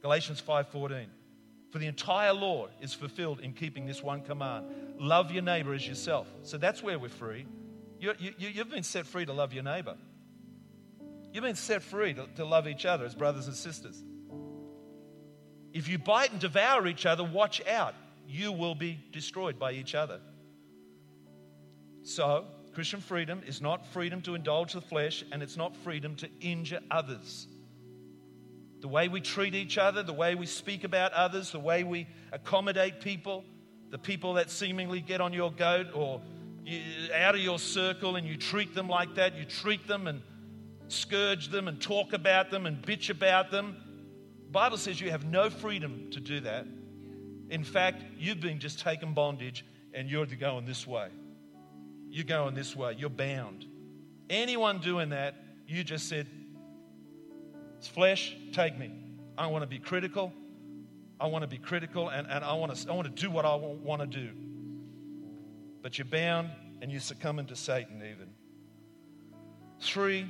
Galatians 0.00 0.40
5:14. 0.40 1.10
For 1.70 1.78
the 1.78 1.86
entire 1.86 2.32
law 2.32 2.68
is 2.80 2.92
fulfilled 2.92 3.40
in 3.40 3.54
keeping 3.54 3.86
this 3.86 4.02
one 4.02 4.22
command 4.22 4.66
love 4.98 5.30
your 5.30 5.42
neighbor 5.42 5.74
as 5.74 5.86
yourself. 5.86 6.28
So 6.42 6.58
that's 6.58 6.82
where 6.82 6.98
we're 6.98 7.08
free. 7.08 7.46
You, 8.02 8.14
you, 8.18 8.48
you've 8.48 8.68
been 8.68 8.82
set 8.82 9.06
free 9.06 9.24
to 9.24 9.32
love 9.32 9.52
your 9.52 9.62
neighbor. 9.62 9.94
You've 11.32 11.44
been 11.44 11.54
set 11.54 11.84
free 11.84 12.12
to, 12.14 12.26
to 12.34 12.44
love 12.44 12.66
each 12.66 12.84
other 12.84 13.04
as 13.04 13.14
brothers 13.14 13.46
and 13.46 13.54
sisters. 13.54 14.02
If 15.72 15.86
you 15.88 15.98
bite 15.98 16.32
and 16.32 16.40
devour 16.40 16.88
each 16.88 17.06
other, 17.06 17.22
watch 17.22 17.64
out. 17.64 17.94
You 18.26 18.50
will 18.50 18.74
be 18.74 18.98
destroyed 19.12 19.56
by 19.56 19.72
each 19.72 19.94
other. 19.94 20.18
So, 22.02 22.46
Christian 22.74 23.00
freedom 23.00 23.40
is 23.46 23.60
not 23.60 23.86
freedom 23.92 24.20
to 24.22 24.34
indulge 24.34 24.72
the 24.72 24.80
flesh, 24.80 25.24
and 25.30 25.40
it's 25.40 25.56
not 25.56 25.76
freedom 25.76 26.16
to 26.16 26.28
injure 26.40 26.80
others 26.90 27.46
the 28.80 28.88
way 28.88 29.06
we 29.06 29.20
treat 29.20 29.54
each 29.54 29.78
other, 29.78 30.02
the 30.02 30.12
way 30.12 30.34
we 30.34 30.44
speak 30.44 30.82
about 30.82 31.12
others, 31.12 31.52
the 31.52 31.60
way 31.60 31.84
we 31.84 32.08
accommodate 32.32 33.00
people, 33.00 33.44
the 33.90 33.98
people 33.98 34.34
that 34.34 34.50
seemingly 34.50 35.00
get 35.00 35.20
on 35.20 35.32
your 35.32 35.52
goat 35.52 35.86
or 35.94 36.20
you, 36.64 36.80
out 37.14 37.34
of 37.34 37.40
your 37.40 37.58
circle 37.58 38.16
and 38.16 38.26
you 38.26 38.36
treat 38.36 38.74
them 38.74 38.88
like 38.88 39.14
that, 39.16 39.36
you 39.36 39.44
treat 39.44 39.86
them 39.86 40.06
and 40.06 40.22
scourge 40.88 41.48
them 41.48 41.68
and 41.68 41.80
talk 41.80 42.12
about 42.12 42.50
them 42.50 42.66
and 42.66 42.82
bitch 42.82 43.10
about 43.10 43.50
them. 43.50 43.76
The 44.46 44.52
Bible 44.52 44.76
says 44.76 45.00
you 45.00 45.10
have 45.10 45.24
no 45.24 45.50
freedom 45.50 46.10
to 46.12 46.20
do 46.20 46.40
that. 46.40 46.66
In 47.50 47.64
fact, 47.64 48.02
you've 48.18 48.40
been 48.40 48.60
just 48.60 48.80
taken 48.80 49.12
bondage 49.14 49.64
and 49.94 50.08
you're 50.08 50.26
going 50.26 50.64
this 50.64 50.86
way. 50.86 51.08
You're 52.08 52.24
going 52.24 52.54
this 52.54 52.76
way. 52.76 52.94
You're 52.96 53.10
bound. 53.10 53.66
Anyone 54.30 54.78
doing 54.78 55.10
that, 55.10 55.34
you 55.66 55.84
just 55.84 56.08
said, 56.08 56.26
it's 57.78 57.88
flesh, 57.88 58.36
take 58.52 58.78
me. 58.78 58.92
I 59.36 59.46
want 59.46 59.62
to 59.62 59.66
be 59.66 59.78
critical. 59.78 60.32
I 61.18 61.26
want 61.26 61.42
to 61.42 61.48
be 61.48 61.58
critical 61.58 62.08
and, 62.08 62.26
and 62.28 62.44
I, 62.44 62.52
want 62.54 62.74
to, 62.74 62.90
I 62.90 62.94
want 62.94 63.14
to 63.14 63.22
do 63.22 63.30
what 63.30 63.44
I 63.44 63.54
want 63.54 64.00
to 64.02 64.06
do. 64.06 64.30
But 65.82 65.98
you're 65.98 66.06
bound 66.06 66.50
and 66.80 66.90
you 66.90 67.00
succumb 67.00 67.38
into 67.38 67.56
Satan, 67.56 67.96
even. 67.96 68.30
Three, 69.80 70.26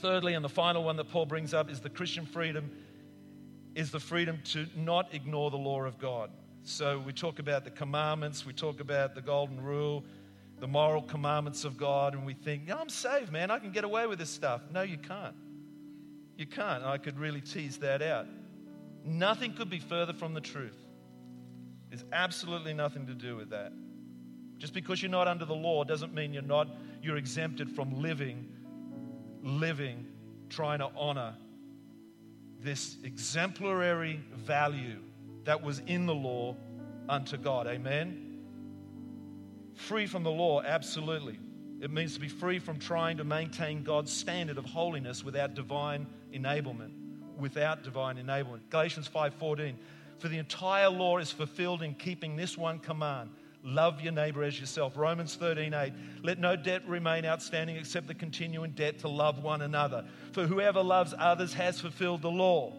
thirdly, 0.00 0.34
and 0.34 0.44
the 0.44 0.48
final 0.48 0.84
one 0.84 0.96
that 0.96 1.10
Paul 1.10 1.26
brings 1.26 1.52
up 1.52 1.70
is 1.70 1.80
the 1.80 1.90
Christian 1.90 2.24
freedom 2.24 2.70
is 3.74 3.90
the 3.90 4.00
freedom 4.00 4.38
to 4.44 4.66
not 4.76 5.12
ignore 5.12 5.50
the 5.50 5.56
law 5.56 5.82
of 5.82 5.98
God. 5.98 6.30
So 6.62 6.98
we 7.00 7.12
talk 7.12 7.40
about 7.40 7.64
the 7.64 7.70
commandments, 7.70 8.46
we 8.46 8.52
talk 8.52 8.80
about 8.80 9.14
the 9.14 9.20
golden 9.20 9.60
rule, 9.60 10.04
the 10.60 10.68
moral 10.68 11.02
commandments 11.02 11.64
of 11.64 11.76
God, 11.76 12.14
and 12.14 12.24
we 12.24 12.34
think, 12.34 12.70
I'm 12.70 12.88
saved, 12.88 13.32
man. 13.32 13.50
I 13.50 13.58
can 13.58 13.72
get 13.72 13.84
away 13.84 14.06
with 14.06 14.18
this 14.18 14.30
stuff. 14.30 14.62
No, 14.72 14.82
you 14.82 14.96
can't. 14.96 15.34
You 16.36 16.46
can't. 16.46 16.84
I 16.84 16.98
could 16.98 17.18
really 17.18 17.40
tease 17.40 17.78
that 17.78 18.00
out. 18.00 18.26
Nothing 19.04 19.52
could 19.52 19.68
be 19.68 19.80
further 19.80 20.12
from 20.12 20.32
the 20.32 20.40
truth. 20.40 20.78
There's 21.90 22.04
absolutely 22.12 22.72
nothing 22.74 23.06
to 23.06 23.14
do 23.14 23.36
with 23.36 23.50
that. 23.50 23.72
Just 24.58 24.72
because 24.72 25.02
you're 25.02 25.10
not 25.10 25.28
under 25.28 25.44
the 25.44 25.54
law 25.54 25.84
doesn't 25.84 26.14
mean 26.14 26.32
you're 26.32 26.42
not 26.42 26.68
you're 27.02 27.16
exempted 27.16 27.70
from 27.70 28.00
living 28.00 28.48
living 29.42 30.06
trying 30.48 30.78
to 30.78 30.88
honor 30.96 31.34
this 32.60 32.96
exemplary 33.04 34.20
value 34.34 34.98
that 35.44 35.62
was 35.62 35.80
in 35.80 36.06
the 36.06 36.14
law 36.14 36.56
unto 37.08 37.36
God. 37.36 37.66
Amen. 37.66 38.38
Free 39.74 40.06
from 40.06 40.22
the 40.22 40.30
law, 40.30 40.62
absolutely. 40.62 41.38
It 41.80 41.90
means 41.90 42.14
to 42.14 42.20
be 42.20 42.28
free 42.28 42.58
from 42.58 42.78
trying 42.78 43.18
to 43.18 43.24
maintain 43.24 43.82
God's 43.82 44.10
standard 44.10 44.56
of 44.56 44.64
holiness 44.64 45.22
without 45.22 45.54
divine 45.54 46.06
enablement. 46.32 46.92
Without 47.36 47.82
divine 47.82 48.16
enablement. 48.16 48.60
Galatians 48.70 49.08
5:14. 49.08 49.76
For 50.18 50.28
the 50.28 50.38
entire 50.38 50.88
law 50.88 51.18
is 51.18 51.30
fulfilled 51.30 51.82
in 51.82 51.94
keeping 51.94 52.36
this 52.36 52.56
one 52.56 52.78
command. 52.78 53.30
Love 53.64 54.02
your 54.02 54.12
neighbor 54.12 54.44
as 54.44 54.60
yourself. 54.60 54.94
Romans 54.94 55.36
13:8. 55.36 55.94
Let 56.22 56.38
no 56.38 56.54
debt 56.54 56.86
remain 56.86 57.24
outstanding 57.24 57.76
except 57.76 58.06
the 58.06 58.14
continuing 58.14 58.72
debt 58.72 58.98
to 58.98 59.08
love 59.08 59.42
one 59.42 59.62
another. 59.62 60.04
For 60.32 60.46
whoever 60.46 60.82
loves 60.82 61.14
others 61.18 61.54
has 61.54 61.80
fulfilled 61.80 62.20
the 62.20 62.30
law. 62.30 62.74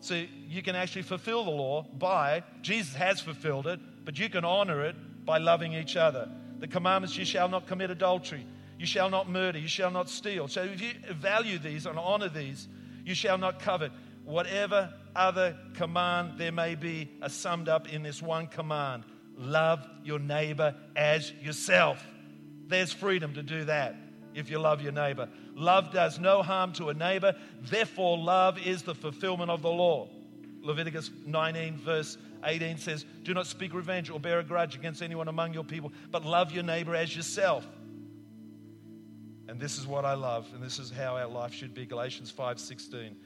So 0.00 0.14
you 0.46 0.62
can 0.62 0.76
actually 0.76 1.02
fulfill 1.02 1.44
the 1.44 1.50
law 1.50 1.82
by, 1.82 2.42
Jesus 2.60 2.94
has 2.94 3.20
fulfilled 3.20 3.66
it, 3.66 3.80
but 4.04 4.18
you 4.18 4.28
can 4.28 4.44
honor 4.44 4.84
it 4.84 5.24
by 5.24 5.38
loving 5.38 5.72
each 5.72 5.96
other. 5.96 6.28
The 6.58 6.68
commandments 6.68 7.16
you 7.16 7.24
shall 7.24 7.48
not 7.48 7.66
commit 7.66 7.90
adultery, 7.90 8.46
you 8.78 8.84
shall 8.84 9.08
not 9.08 9.28
murder, 9.28 9.58
you 9.58 9.68
shall 9.68 9.90
not 9.90 10.10
steal. 10.10 10.48
So 10.48 10.62
if 10.64 10.82
you 10.82 10.92
value 11.14 11.58
these 11.58 11.86
and 11.86 11.98
honor 11.98 12.28
these, 12.28 12.68
you 13.06 13.14
shall 13.14 13.38
not 13.38 13.58
covet. 13.58 13.90
Whatever 14.24 14.92
other 15.16 15.56
command 15.74 16.36
there 16.36 16.52
may 16.52 16.74
be 16.74 17.10
are 17.22 17.30
summed 17.30 17.70
up 17.70 17.90
in 17.90 18.02
this 18.02 18.20
one 18.22 18.46
command 18.46 19.04
love 19.40 19.86
your 20.04 20.18
neighbor 20.18 20.74
as 20.94 21.32
yourself. 21.40 22.04
There's 22.66 22.92
freedom 22.92 23.34
to 23.34 23.42
do 23.42 23.64
that 23.64 23.96
if 24.34 24.50
you 24.50 24.58
love 24.58 24.82
your 24.82 24.92
neighbor. 24.92 25.28
Love 25.54 25.92
does 25.92 26.18
no 26.18 26.42
harm 26.42 26.72
to 26.74 26.90
a 26.90 26.94
neighbor, 26.94 27.34
therefore, 27.62 28.16
love 28.18 28.58
is 28.58 28.82
the 28.82 28.94
fulfillment 28.94 29.50
of 29.50 29.62
the 29.62 29.70
law. 29.70 30.08
Leviticus 30.62 31.10
19, 31.26 31.78
verse 31.78 32.18
18 32.44 32.78
says, 32.78 33.04
Do 33.24 33.34
not 33.34 33.46
speak 33.46 33.74
revenge 33.74 34.10
or 34.10 34.20
bear 34.20 34.38
a 34.38 34.44
grudge 34.44 34.76
against 34.76 35.02
anyone 35.02 35.28
among 35.28 35.54
your 35.54 35.64
people, 35.64 35.90
but 36.10 36.24
love 36.24 36.52
your 36.52 36.62
neighbor 36.62 36.94
as 36.94 37.14
yourself. 37.16 37.66
And 39.48 39.58
this 39.58 39.78
is 39.78 39.86
what 39.86 40.04
I 40.04 40.14
love, 40.14 40.46
and 40.54 40.62
this 40.62 40.78
is 40.78 40.90
how 40.90 41.16
our 41.16 41.26
life 41.26 41.52
should 41.52 41.74
be. 41.74 41.84
Galatians 41.86 42.30
5:16. 42.30 43.16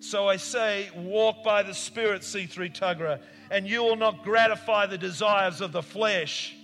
So 0.00 0.28
I 0.28 0.36
say, 0.36 0.88
walk 0.96 1.44
by 1.44 1.62
the 1.62 1.74
Spirit, 1.74 2.22
C3 2.22 2.74
Tuggerah, 2.74 3.20
and 3.50 3.68
you 3.68 3.82
will 3.82 3.96
not 3.96 4.24
gratify 4.24 4.86
the 4.86 4.96
desires 4.96 5.60
of 5.60 5.72
the 5.72 5.82
flesh. 5.82 6.56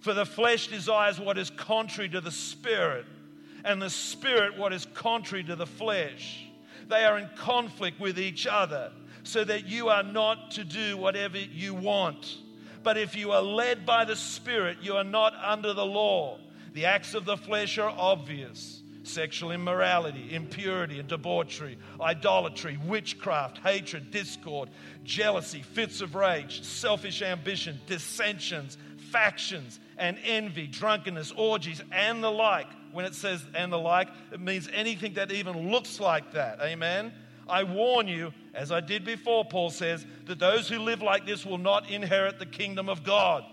For 0.00 0.14
the 0.14 0.24
flesh 0.24 0.68
desires 0.68 1.18
what 1.18 1.36
is 1.36 1.50
contrary 1.50 2.08
to 2.10 2.20
the 2.20 2.30
Spirit, 2.30 3.06
and 3.64 3.82
the 3.82 3.90
Spirit 3.90 4.56
what 4.56 4.72
is 4.72 4.86
contrary 4.94 5.42
to 5.44 5.56
the 5.56 5.66
flesh. 5.66 6.48
They 6.86 7.04
are 7.04 7.18
in 7.18 7.28
conflict 7.36 7.98
with 7.98 8.20
each 8.20 8.46
other 8.46 8.92
so 9.24 9.42
that 9.42 9.66
you 9.66 9.88
are 9.88 10.04
not 10.04 10.52
to 10.52 10.64
do 10.64 10.96
whatever 10.96 11.38
you 11.38 11.74
want. 11.74 12.38
But 12.84 12.96
if 12.96 13.16
you 13.16 13.32
are 13.32 13.42
led 13.42 13.84
by 13.84 14.04
the 14.04 14.16
Spirit, 14.16 14.78
you 14.80 14.94
are 14.94 15.04
not 15.04 15.34
under 15.42 15.74
the 15.74 15.84
law. 15.84 16.38
The 16.72 16.86
acts 16.86 17.14
of 17.14 17.24
the 17.24 17.36
flesh 17.36 17.78
are 17.78 17.92
obvious 17.98 18.82
sexual 19.08 19.50
immorality, 19.50 20.34
impurity 20.34 20.98
and 20.98 21.08
debauchery, 21.08 21.78
idolatry, 22.00 22.78
witchcraft, 22.86 23.58
hatred, 23.58 24.10
discord, 24.10 24.68
jealousy, 25.04 25.62
fits 25.62 26.00
of 26.00 26.14
rage, 26.14 26.62
selfish 26.62 27.22
ambition, 27.22 27.80
dissensions, 27.86 28.78
factions, 29.10 29.80
and 29.96 30.18
envy, 30.24 30.66
drunkenness, 30.66 31.32
orgies, 31.36 31.82
and 31.90 32.22
the 32.22 32.30
like. 32.30 32.68
When 32.92 33.04
it 33.04 33.14
says 33.14 33.44
and 33.54 33.72
the 33.72 33.78
like, 33.78 34.08
it 34.32 34.40
means 34.40 34.68
anything 34.72 35.14
that 35.14 35.32
even 35.32 35.70
looks 35.70 36.00
like 36.00 36.32
that. 36.32 36.60
Amen? 36.60 37.12
I 37.48 37.64
warn 37.64 38.08
you, 38.08 38.32
as 38.54 38.70
I 38.70 38.80
did 38.80 39.04
before, 39.04 39.44
Paul 39.44 39.70
says, 39.70 40.04
that 40.26 40.38
those 40.38 40.68
who 40.68 40.78
live 40.78 41.02
like 41.02 41.26
this 41.26 41.46
will 41.46 41.58
not 41.58 41.90
inherit 41.90 42.38
the 42.38 42.46
kingdom 42.46 42.88
of 42.88 43.04
God. 43.04 43.44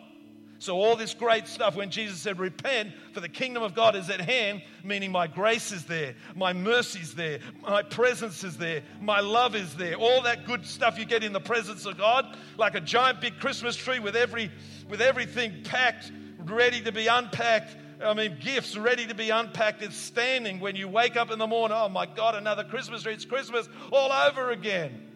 So, 0.66 0.78
all 0.78 0.96
this 0.96 1.14
great 1.14 1.48
stuff, 1.48 1.76
when 1.76 1.92
Jesus 1.92 2.20
said, 2.20 2.40
Repent, 2.40 2.92
for 3.14 3.20
the 3.20 3.30
kingdom 3.30 3.62
of 3.62 3.76
God 3.76 3.96
is 3.96 4.10
at 4.10 4.20
hand, 4.20 4.64
meaning 4.84 5.12
my 5.12 5.28
grace 5.28 5.72
is 5.72 5.86
there, 5.86 6.16
my 6.36 6.54
mercy 6.54 7.02
is 7.02 7.14
there, 7.14 7.38
my 7.62 7.84
presence 7.84 8.44
is 8.44 8.58
there, 8.58 8.82
my 9.00 9.20
love 9.20 9.56
is 9.56 9.76
there, 9.76 9.94
all 9.94 10.24
that 10.24 10.48
good 10.48 10.66
stuff 10.66 10.98
you 10.98 11.06
get 11.06 11.24
in 11.24 11.34
the 11.34 11.40
presence 11.40 11.86
of 11.86 12.00
God, 12.00 12.36
like 12.58 12.74
a 12.74 12.82
giant 12.82 13.22
big 13.22 13.40
Christmas 13.40 13.76
tree 13.76 14.00
with, 14.00 14.16
every, 14.16 14.52
with 14.90 15.02
everything 15.02 15.62
packed, 15.64 16.12
ready 16.40 16.82
to 16.82 16.92
be 16.92 17.06
unpacked. 17.06 17.78
I 18.04 18.16
mean, 18.16 18.36
gifts 18.42 18.76
ready 18.76 19.06
to 19.06 19.14
be 19.14 19.30
unpacked. 19.30 19.84
It's 19.84 19.96
standing 19.96 20.60
when 20.60 20.76
you 20.76 20.88
wake 20.88 21.16
up 21.16 21.30
in 21.30 21.38
the 21.38 21.46
morning. 21.46 21.78
Oh 21.80 21.90
my 21.90 22.08
God, 22.08 22.34
another 22.34 22.64
Christmas 22.64 23.04
tree. 23.04 23.14
It's 23.14 23.24
Christmas 23.24 23.70
all 23.92 24.12
over 24.12 24.50
again. 24.50 25.12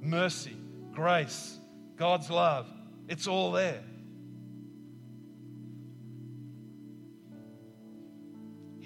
Mercy, 0.00 0.56
grace, 0.92 1.58
God's 1.96 2.30
love. 2.30 2.68
It's 3.08 3.26
all 3.26 3.50
there. 3.50 3.82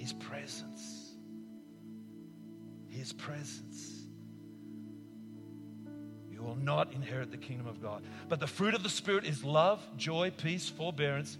His 0.07 0.13
presence. 0.13 1.17
His 2.87 3.13
presence. 3.13 4.07
You 6.31 6.45
will 6.45 6.55
not 6.55 6.93
inherit 6.93 7.33
the 7.33 7.37
kingdom 7.37 7.67
of 7.67 7.83
God. 7.83 8.05
But 8.29 8.39
the 8.39 8.47
fruit 8.47 8.75
of 8.75 8.85
the 8.85 8.89
Spirit 8.89 9.25
is 9.25 9.43
love, 9.43 9.85
joy, 9.97 10.31
peace, 10.31 10.69
forbearance, 10.69 11.39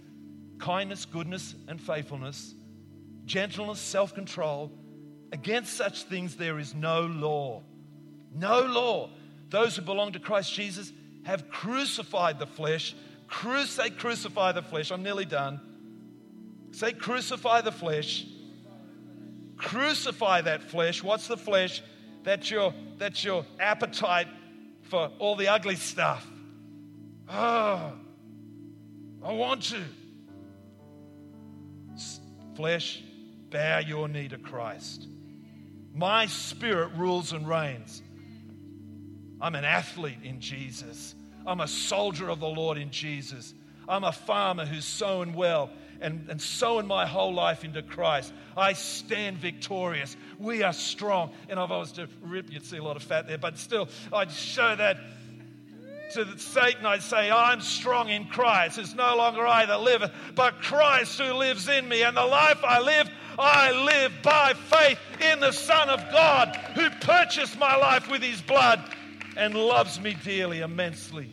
kindness, 0.59 1.05
goodness, 1.05 1.55
and 1.69 1.79
faithfulness, 1.79 2.55
gentleness, 3.23 3.79
self 3.79 4.13
control. 4.13 4.69
Against 5.31 5.71
such 5.71 6.03
things 6.03 6.35
there 6.35 6.59
is 6.59 6.75
no 6.75 7.03
law. 7.03 7.63
No 8.35 8.63
law. 8.63 9.11
Those 9.47 9.77
who 9.77 9.81
belong 9.81 10.11
to 10.11 10.19
Christ 10.19 10.53
Jesus 10.53 10.91
have 11.23 11.49
crucified 11.49 12.37
the 12.37 12.45
flesh. 12.45 12.95
Cru- 13.27 13.63
say, 13.63 13.91
crucify 13.91 14.51
the 14.51 14.61
flesh. 14.61 14.91
I'm 14.91 15.03
nearly 15.03 15.23
done. 15.23 15.61
Say, 16.71 16.91
crucify 16.91 17.61
the 17.61 17.71
flesh 17.71 18.25
crucify 19.57 20.41
that 20.41 20.63
flesh. 20.63 21.03
What's 21.03 21.27
the 21.27 21.37
flesh? 21.37 21.81
That's 22.23 22.49
your, 22.49 22.73
that's 22.97 23.23
your 23.23 23.45
appetite 23.59 24.27
for 24.83 25.11
all 25.19 25.35
the 25.35 25.47
ugly 25.47 25.75
stuff. 25.75 26.25
Oh, 27.29 27.93
I 29.23 29.31
want 29.33 29.63
to. 29.63 29.81
Flesh, 32.55 33.03
bow 33.51 33.79
your 33.79 34.07
knee 34.07 34.27
to 34.29 34.37
Christ. 34.37 35.07
My 35.93 36.25
spirit 36.25 36.91
rules 36.95 37.33
and 37.33 37.47
reigns. 37.47 38.01
I'm 39.39 39.55
an 39.55 39.65
athlete 39.65 40.19
in 40.23 40.39
Jesus. 40.39 41.15
I'm 41.45 41.59
a 41.59 41.67
soldier 41.67 42.29
of 42.29 42.39
the 42.39 42.47
Lord 42.47 42.77
in 42.77 42.89
Jesus. 42.91 43.53
I'm 43.87 44.03
a 44.03 44.11
farmer 44.11 44.65
who's 44.65 44.85
sown 44.85 45.33
well 45.33 45.69
and, 46.01 46.27
and 46.29 46.41
sowing 46.41 46.87
my 46.87 47.05
whole 47.05 47.33
life 47.33 47.63
into 47.63 47.81
Christ. 47.81 48.33
I 48.55 48.73
stand 48.73 49.37
victorious. 49.37 50.15
We 50.39 50.63
are 50.63 50.73
strong. 50.73 51.31
And 51.49 51.59
if 51.59 51.71
I 51.71 51.77
was 51.77 51.91
to 51.93 52.07
rip, 52.21 52.51
you'd 52.51 52.65
see 52.65 52.77
a 52.77 52.83
lot 52.83 52.95
of 52.95 53.03
fat 53.03 53.27
there, 53.27 53.37
but 53.37 53.57
still, 53.57 53.89
I'd 54.11 54.31
show 54.31 54.75
that 54.75 54.97
to 56.13 56.39
Satan, 56.39 56.85
I'd 56.85 57.03
say, 57.03 57.29
I'm 57.29 57.61
strong 57.61 58.09
in 58.09 58.25
Christ. 58.25 58.77
It's 58.77 58.95
no 58.95 59.17
longer 59.17 59.45
I 59.45 59.65
that 59.65 59.81
liveth, 59.81 60.11
but 60.35 60.61
Christ 60.61 61.19
who 61.19 61.33
lives 61.33 61.67
in 61.67 61.87
me. 61.87 62.03
And 62.03 62.15
the 62.15 62.25
life 62.25 62.63
I 62.63 62.79
live, 62.79 63.09
I 63.37 63.71
live 63.71 64.13
by 64.23 64.53
faith 64.53 64.99
in 65.21 65.39
the 65.39 65.51
Son 65.51 65.89
of 65.89 65.99
God 66.11 66.55
who 66.75 66.89
purchased 67.01 67.59
my 67.59 67.75
life 67.75 68.09
with 68.09 68.21
his 68.21 68.41
blood 68.41 68.81
and 69.35 69.53
loves 69.53 69.99
me 69.99 70.15
dearly, 70.23 70.61
immensely. 70.61 71.29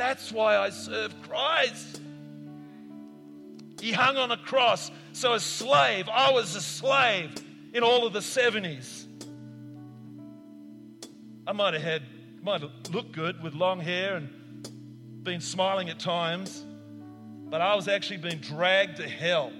That's 0.00 0.32
why 0.32 0.56
I 0.56 0.70
serve 0.70 1.14
Christ. 1.28 2.00
He 3.82 3.92
hung 3.92 4.16
on 4.16 4.30
a 4.30 4.38
cross. 4.38 4.90
So, 5.12 5.34
a 5.34 5.40
slave, 5.40 6.08
I 6.08 6.32
was 6.32 6.56
a 6.56 6.62
slave 6.62 7.34
in 7.74 7.82
all 7.82 8.06
of 8.06 8.14
the 8.14 8.20
70s. 8.20 9.04
I 11.46 11.52
might 11.52 11.74
have 11.74 11.82
had, 11.82 12.02
might 12.42 12.62
have 12.62 12.70
looked 12.90 13.12
good 13.12 13.42
with 13.42 13.52
long 13.52 13.78
hair 13.78 14.16
and 14.16 14.30
been 15.22 15.42
smiling 15.42 15.90
at 15.90 15.98
times, 15.98 16.64
but 17.50 17.60
I 17.60 17.74
was 17.74 17.86
actually 17.86 18.18
being 18.18 18.38
dragged 18.38 18.96
to 18.96 19.06
hell. 19.06 19.52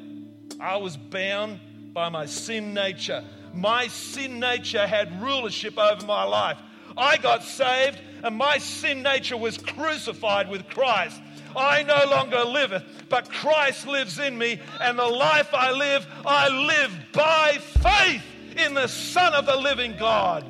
I 0.59 0.79
was 0.79 0.96
bound 0.96 1.92
by 1.92 2.09
my 2.09 2.24
sin 2.24 2.72
nature. 2.72 3.22
My 3.53 3.88
sin 3.88 4.40
nature 4.40 4.87
had 4.87 5.20
rulership 5.20 5.76
over 5.76 6.07
my 6.07 6.24
life. 6.24 6.57
I 6.96 7.16
got 7.16 7.42
saved 7.42 8.00
and 8.22 8.37
my 8.37 8.59
sin 8.59 9.03
nature 9.03 9.37
was 9.37 9.59
crucified 9.59 10.48
with 10.48 10.68
Christ. 10.68 11.20
I 11.57 11.83
no 11.83 12.05
longer 12.11 12.44
liveth, 12.44 12.85
but 13.09 13.31
Christ 13.31 13.87
lives 13.87 14.18
in 14.18 14.38
me, 14.38 14.61
and 14.81 14.98
the 14.98 15.07
life 15.07 15.53
I 15.53 15.72
live, 15.72 16.07
I 16.24 16.48
live 16.48 16.92
by 17.12 17.59
faith 17.59 18.22
in 18.57 18.74
the 18.74 18.87
Son 18.87 19.35
of 19.35 19.46
the 19.46 19.57
living 19.57 19.96
God. 19.98 20.44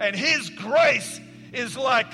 And 0.00 0.16
His 0.16 0.50
grace 0.50 1.20
is 1.52 1.76
like, 1.76 2.12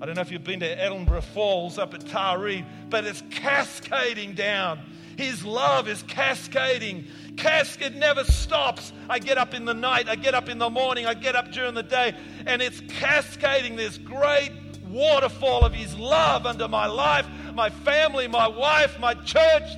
I 0.00 0.06
don't 0.06 0.14
know 0.14 0.22
if 0.22 0.30
you've 0.30 0.44
been 0.44 0.60
to 0.60 0.76
Ellenborough 0.76 1.22
Falls 1.22 1.78
up 1.78 1.92
at 1.94 2.02
Taree, 2.02 2.64
but 2.88 3.04
it's 3.04 3.22
cascading 3.30 4.34
down. 4.34 4.80
His 5.16 5.44
love 5.44 5.88
is 5.88 6.02
cascading 6.04 7.06
casket 7.40 7.94
never 7.94 8.22
stops. 8.24 8.92
I 9.08 9.18
get 9.18 9.38
up 9.38 9.54
in 9.54 9.64
the 9.64 9.74
night, 9.74 10.08
I 10.08 10.16
get 10.16 10.34
up 10.34 10.48
in 10.48 10.58
the 10.58 10.70
morning, 10.70 11.06
I 11.06 11.14
get 11.14 11.34
up 11.34 11.50
during 11.50 11.74
the 11.74 11.82
day, 11.82 12.14
and 12.46 12.62
it's 12.62 12.80
cascading 12.98 13.76
this 13.76 13.98
great 13.98 14.52
waterfall 14.88 15.64
of 15.64 15.74
His 15.74 15.96
love 15.96 16.46
under 16.46 16.68
my 16.68 16.86
life, 16.86 17.26
my 17.54 17.70
family, 17.70 18.28
my 18.28 18.46
wife, 18.46 18.98
my 19.00 19.14
church. 19.14 19.76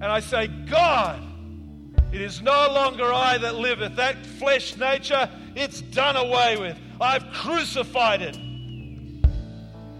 And 0.00 0.06
I 0.06 0.20
say, 0.20 0.48
God, 0.68 1.22
it 2.12 2.20
is 2.20 2.42
no 2.42 2.68
longer 2.72 3.12
I 3.12 3.38
that 3.38 3.54
liveth. 3.54 3.96
That 3.96 4.26
flesh 4.26 4.76
nature, 4.76 5.28
it's 5.54 5.80
done 5.80 6.16
away 6.16 6.56
with. 6.58 6.76
I've 7.00 7.30
crucified 7.32 8.22
it 8.22 8.36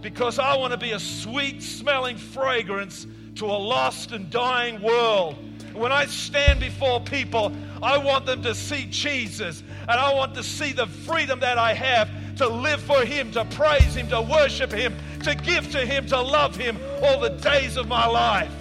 because 0.01 0.39
I 0.39 0.57
want 0.57 0.71
to 0.71 0.77
be 0.77 0.91
a 0.91 0.99
sweet 0.99 1.61
smelling 1.61 2.17
fragrance 2.17 3.05
to 3.35 3.45
a 3.45 3.55
lost 3.55 4.11
and 4.11 4.29
dying 4.29 4.81
world. 4.81 5.37
When 5.73 5.91
I 5.91 6.05
stand 6.05 6.59
before 6.59 6.99
people, 7.01 7.51
I 7.81 7.97
want 7.97 8.25
them 8.25 8.41
to 8.43 8.53
see 8.53 8.87
Jesus 8.89 9.63
and 9.81 9.91
I 9.91 10.13
want 10.13 10.35
to 10.35 10.43
see 10.43 10.73
the 10.73 10.87
freedom 10.87 11.39
that 11.39 11.57
I 11.57 11.73
have 11.73 12.09
to 12.37 12.47
live 12.47 12.81
for 12.81 13.05
Him, 13.05 13.31
to 13.33 13.45
praise 13.45 13.95
Him, 13.95 14.07
to 14.09 14.21
worship 14.21 14.71
Him, 14.71 14.95
to 15.23 15.35
give 15.35 15.71
to 15.71 15.85
Him, 15.85 16.05
to 16.07 16.19
love 16.19 16.55
Him 16.55 16.77
all 17.01 17.19
the 17.19 17.29
days 17.29 17.77
of 17.77 17.87
my 17.87 18.05
life. 18.05 18.51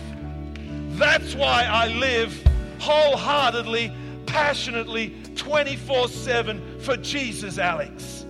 That's 0.99 1.35
why 1.35 1.65
I 1.65 1.89
live 1.89 2.47
wholeheartedly, 2.81 3.93
passionately, 4.27 5.15
24 5.37 6.09
7 6.09 6.81
for 6.81 6.97
Jesus, 6.97 7.59
Alex. 7.59 8.27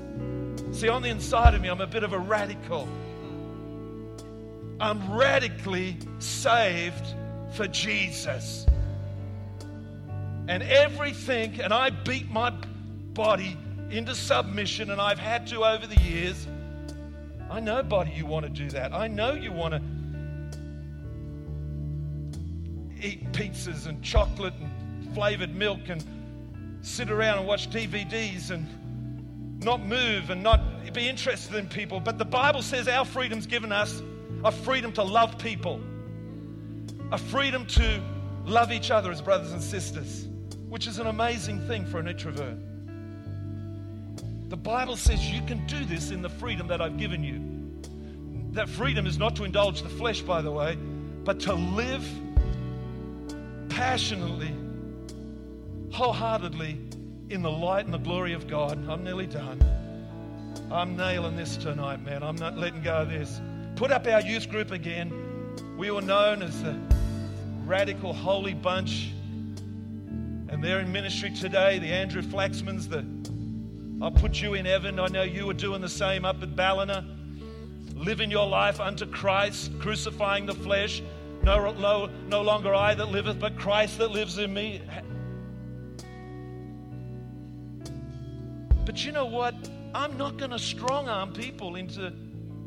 See, 0.72 0.88
on 0.88 1.02
the 1.02 1.08
inside 1.08 1.54
of 1.54 1.60
me, 1.60 1.68
I'm 1.68 1.80
a 1.80 1.86
bit 1.86 2.04
of 2.04 2.12
a 2.12 2.18
radical. 2.18 2.88
I'm 4.78 5.12
radically 5.12 5.96
saved 6.20 7.14
for 7.52 7.66
Jesus 7.66 8.66
and 10.48 10.62
everything, 10.62 11.60
and 11.60 11.72
I 11.72 11.90
beat 11.90 12.30
my 12.30 12.50
body 13.14 13.56
into 13.90 14.14
submission, 14.14 14.90
and 14.90 15.00
I've 15.00 15.18
had 15.18 15.46
to 15.48 15.64
over 15.64 15.86
the 15.86 16.00
years. 16.00 16.46
I 17.50 17.60
know, 17.60 17.82
buddy, 17.82 18.12
you 18.12 18.26
want 18.26 18.46
to 18.46 18.50
do 18.50 18.68
that. 18.70 18.92
I 18.92 19.08
know 19.08 19.32
you 19.32 19.52
want 19.52 19.74
to 19.74 19.82
eat 23.00 23.32
pizzas 23.32 23.86
and 23.86 24.02
chocolate 24.02 24.54
and 24.60 25.14
flavored 25.14 25.54
milk 25.54 25.88
and 25.88 26.04
sit 26.82 27.10
around 27.10 27.38
and 27.38 27.46
watch 27.46 27.70
DVDs 27.70 28.50
and 28.50 28.66
not 29.64 29.84
move 29.84 30.30
and 30.30 30.42
not 30.42 30.60
be 30.92 31.08
interested 31.08 31.54
in 31.56 31.68
people. 31.68 32.00
But 32.00 32.18
the 32.18 32.24
Bible 32.24 32.62
says 32.62 32.88
our 32.88 33.04
freedom's 33.04 33.46
given 33.46 33.72
us 33.72 34.02
a 34.44 34.50
freedom 34.50 34.92
to 34.92 35.02
love 35.02 35.38
people, 35.38 35.80
a 37.12 37.18
freedom 37.18 37.66
to 37.66 38.02
love 38.44 38.72
each 38.72 38.90
other 38.90 39.10
as 39.10 39.20
brothers 39.20 39.52
and 39.52 39.62
sisters 39.62 40.28
which 40.70 40.86
is 40.86 41.00
an 41.00 41.08
amazing 41.08 41.58
thing 41.66 41.84
for 41.84 41.98
an 41.98 42.06
introvert. 42.06 42.56
The 44.48 44.56
Bible 44.56 44.96
says 44.96 45.28
you 45.28 45.42
can 45.42 45.66
do 45.66 45.84
this 45.84 46.12
in 46.12 46.22
the 46.22 46.28
freedom 46.28 46.68
that 46.68 46.80
I've 46.80 46.96
given 46.96 47.24
you. 47.24 48.52
That 48.52 48.68
freedom 48.68 49.04
is 49.04 49.18
not 49.18 49.34
to 49.36 49.44
indulge 49.44 49.82
the 49.82 49.88
flesh, 49.88 50.20
by 50.20 50.42
the 50.42 50.50
way, 50.52 50.76
but 51.24 51.40
to 51.40 51.54
live 51.54 52.08
passionately, 53.68 54.54
wholeheartedly 55.90 56.80
in 57.30 57.42
the 57.42 57.50
light 57.50 57.84
and 57.84 57.92
the 57.92 57.98
glory 57.98 58.32
of 58.32 58.46
God. 58.46 58.88
I'm 58.88 59.02
nearly 59.02 59.26
done. 59.26 59.60
I'm 60.70 60.96
nailing 60.96 61.34
this 61.34 61.56
tonight, 61.56 62.00
man. 62.04 62.22
I'm 62.22 62.36
not 62.36 62.56
letting 62.56 62.82
go 62.82 63.02
of 63.02 63.10
this. 63.10 63.40
Put 63.74 63.90
up 63.90 64.06
our 64.06 64.20
youth 64.20 64.48
group 64.48 64.70
again. 64.70 65.12
We 65.76 65.90
were 65.90 66.02
known 66.02 66.42
as 66.42 66.62
the 66.62 66.78
radical 67.70 68.12
holy 68.12 68.52
bunch 68.52 69.12
and 70.48 70.60
they're 70.60 70.80
in 70.80 70.90
ministry 70.90 71.30
today, 71.30 71.78
the 71.78 71.86
Andrew 71.86 72.20
Flaxmans, 72.20 72.88
the 72.88 73.06
I'll 74.04 74.10
put 74.10 74.42
you 74.42 74.54
in 74.54 74.64
heaven. 74.66 74.98
I 74.98 75.06
know 75.06 75.22
you 75.22 75.48
are 75.50 75.54
doing 75.54 75.80
the 75.80 75.88
same 75.88 76.24
up 76.24 76.42
at 76.42 76.56
Ballina. 76.56 77.06
Living 77.94 78.28
your 78.28 78.48
life 78.48 78.80
unto 78.80 79.06
Christ, 79.06 79.70
crucifying 79.78 80.46
the 80.46 80.54
flesh. 80.54 81.00
No, 81.44 81.70
no, 81.74 82.10
no 82.26 82.42
longer 82.42 82.74
I 82.74 82.92
that 82.94 83.06
liveth, 83.06 83.38
but 83.38 83.56
Christ 83.56 83.98
that 83.98 84.10
lives 84.10 84.38
in 84.38 84.52
me. 84.52 84.82
But 88.84 89.04
you 89.04 89.12
know 89.12 89.26
what? 89.26 89.54
I'm 89.94 90.18
not 90.18 90.38
going 90.38 90.50
to 90.50 90.58
strong 90.58 91.08
arm 91.08 91.32
people 91.32 91.76
into 91.76 92.10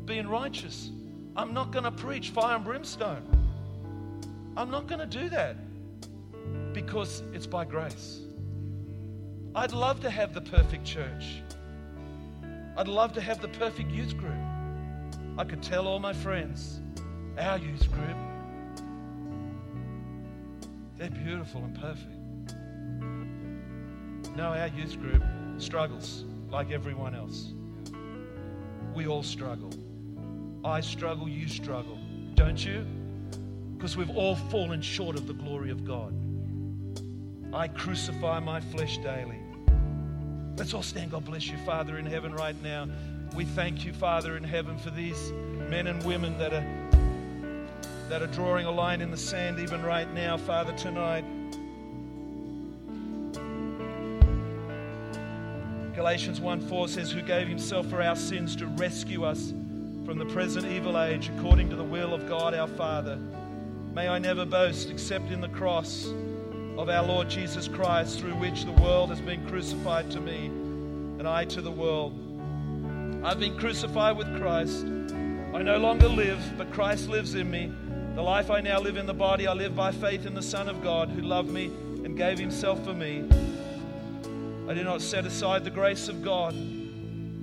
being 0.06 0.28
righteous. 0.28 0.90
I'm 1.36 1.52
not 1.52 1.72
going 1.72 1.84
to 1.84 1.90
preach 1.90 2.30
fire 2.30 2.56
and 2.56 2.64
brimstone. 2.64 3.43
I'm 4.56 4.70
not 4.70 4.86
going 4.86 5.00
to 5.00 5.06
do 5.06 5.28
that 5.30 5.56
because 6.72 7.22
it's 7.32 7.46
by 7.46 7.64
grace. 7.64 8.20
I'd 9.54 9.72
love 9.72 10.00
to 10.00 10.10
have 10.10 10.32
the 10.32 10.40
perfect 10.40 10.84
church. 10.84 11.42
I'd 12.76 12.88
love 12.88 13.12
to 13.14 13.20
have 13.20 13.40
the 13.40 13.48
perfect 13.48 13.90
youth 13.90 14.16
group. 14.16 14.34
I 15.38 15.44
could 15.44 15.62
tell 15.62 15.88
all 15.88 15.98
my 15.98 16.12
friends, 16.12 16.80
our 17.38 17.58
youth 17.58 17.90
group, 17.90 18.16
they're 20.98 21.10
beautiful 21.10 21.64
and 21.64 21.74
perfect. 21.80 22.20
No, 24.36 24.48
our 24.48 24.68
youth 24.68 25.00
group 25.00 25.22
struggles 25.58 26.24
like 26.50 26.70
everyone 26.70 27.16
else. 27.16 27.52
We 28.94 29.08
all 29.08 29.24
struggle. 29.24 29.70
I 30.64 30.80
struggle, 30.80 31.28
you 31.28 31.48
struggle, 31.48 31.98
don't 32.34 32.64
you? 32.64 32.86
Because 33.84 33.98
we've 33.98 34.16
all 34.16 34.34
fallen 34.34 34.80
short 34.80 35.14
of 35.14 35.26
the 35.26 35.34
glory 35.34 35.68
of 35.68 35.84
God. 35.84 36.14
I 37.52 37.68
crucify 37.68 38.40
my 38.40 38.58
flesh 38.58 38.96
daily. 38.96 39.38
Let's 40.56 40.72
all 40.72 40.82
stand. 40.82 41.10
God 41.10 41.26
bless 41.26 41.48
you, 41.48 41.58
Father 41.66 41.98
in 41.98 42.06
heaven, 42.06 42.32
right 42.32 42.56
now. 42.62 42.88
We 43.36 43.44
thank 43.44 43.84
you, 43.84 43.92
Father 43.92 44.38
in 44.38 44.42
heaven, 44.42 44.78
for 44.78 44.88
these 44.88 45.32
men 45.68 45.86
and 45.86 46.02
women 46.02 46.38
that 46.38 46.54
are 46.54 46.64
that 48.08 48.22
are 48.22 48.26
drawing 48.28 48.64
a 48.64 48.70
line 48.70 49.02
in 49.02 49.10
the 49.10 49.18
sand 49.18 49.60
even 49.60 49.82
right 49.82 50.10
now, 50.14 50.38
Father, 50.38 50.72
tonight. 50.72 51.26
Galatians 55.94 56.40
1 56.40 56.68
4 56.68 56.88
says, 56.88 57.10
Who 57.10 57.20
gave 57.20 57.48
himself 57.48 57.90
for 57.90 58.00
our 58.00 58.16
sins 58.16 58.56
to 58.56 58.66
rescue 58.66 59.24
us 59.24 59.50
from 60.06 60.16
the 60.16 60.26
present 60.32 60.64
evil 60.64 60.98
age, 60.98 61.30
according 61.36 61.68
to 61.68 61.76
the 61.76 61.84
will 61.84 62.14
of 62.14 62.26
God 62.26 62.54
our 62.54 62.68
Father. 62.68 63.20
May 63.94 64.08
I 64.08 64.18
never 64.18 64.44
boast 64.44 64.90
except 64.90 65.30
in 65.30 65.40
the 65.40 65.48
cross 65.50 66.06
of 66.76 66.88
our 66.88 67.06
Lord 67.06 67.30
Jesus 67.30 67.68
Christ, 67.68 68.18
through 68.18 68.34
which 68.34 68.64
the 68.64 68.72
world 68.72 69.10
has 69.10 69.20
been 69.20 69.46
crucified 69.46 70.10
to 70.10 70.20
me 70.20 70.46
and 70.46 71.28
I 71.28 71.44
to 71.44 71.62
the 71.62 71.70
world. 71.70 72.12
I've 73.24 73.38
been 73.38 73.56
crucified 73.56 74.16
with 74.16 74.36
Christ. 74.36 74.84
I 74.84 75.62
no 75.62 75.78
longer 75.78 76.08
live, 76.08 76.42
but 76.58 76.72
Christ 76.72 77.08
lives 77.08 77.36
in 77.36 77.48
me. 77.48 77.72
The 78.16 78.22
life 78.22 78.50
I 78.50 78.60
now 78.60 78.80
live 78.80 78.96
in 78.96 79.06
the 79.06 79.14
body, 79.14 79.46
I 79.46 79.52
live 79.52 79.76
by 79.76 79.92
faith 79.92 80.26
in 80.26 80.34
the 80.34 80.42
Son 80.42 80.68
of 80.68 80.82
God 80.82 81.08
who 81.08 81.22
loved 81.22 81.50
me 81.50 81.66
and 82.04 82.16
gave 82.16 82.36
himself 82.36 82.84
for 82.84 82.94
me. 82.94 83.22
I 84.68 84.74
do 84.74 84.82
not 84.82 85.02
set 85.02 85.24
aside 85.24 85.62
the 85.62 85.70
grace 85.70 86.08
of 86.08 86.20
God. 86.20 86.52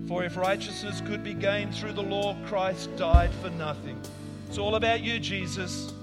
For 0.06 0.26
if 0.26 0.36
righteousness 0.36 1.02
could 1.08 1.24
be 1.24 1.34
gained 1.34 1.74
through 1.74 1.94
the 1.94 2.04
law, 2.04 2.36
Christ 2.46 2.94
died 2.98 3.32
for 3.42 3.50
nothing. 3.52 3.98
It's 4.50 4.58
all 4.58 4.76
about 4.76 5.00
you, 5.00 5.18
Jesus. 5.18 5.94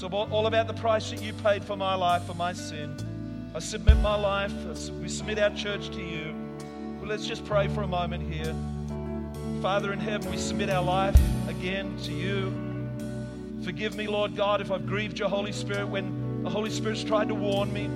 It's 0.00 0.04
all 0.04 0.46
about 0.46 0.68
the 0.68 0.74
price 0.74 1.10
that 1.10 1.20
you 1.20 1.32
paid 1.32 1.64
for 1.64 1.74
my 1.74 1.96
life, 1.96 2.22
for 2.22 2.34
my 2.34 2.52
sin. 2.52 3.50
I 3.52 3.58
submit 3.58 3.96
my 3.96 4.14
life, 4.14 4.52
we 4.92 5.08
submit 5.08 5.40
our 5.40 5.50
church 5.50 5.88
to 5.88 6.00
you. 6.00 6.36
Well, 7.00 7.08
let's 7.08 7.26
just 7.26 7.44
pray 7.44 7.66
for 7.66 7.82
a 7.82 7.88
moment 7.88 8.32
here. 8.32 8.54
Father 9.60 9.92
in 9.92 9.98
heaven, 9.98 10.30
we 10.30 10.36
submit 10.36 10.70
our 10.70 10.84
life 10.84 11.18
again 11.48 11.98
to 12.04 12.12
you. 12.12 12.52
Forgive 13.64 13.96
me, 13.96 14.06
Lord 14.06 14.36
God, 14.36 14.60
if 14.60 14.70
I've 14.70 14.86
grieved 14.86 15.18
your 15.18 15.28
Holy 15.28 15.50
Spirit 15.50 15.88
when 15.88 16.44
the 16.44 16.50
Holy 16.50 16.70
Spirit's 16.70 17.02
tried 17.02 17.26
to 17.26 17.34
warn 17.34 17.72
me, 17.72 17.90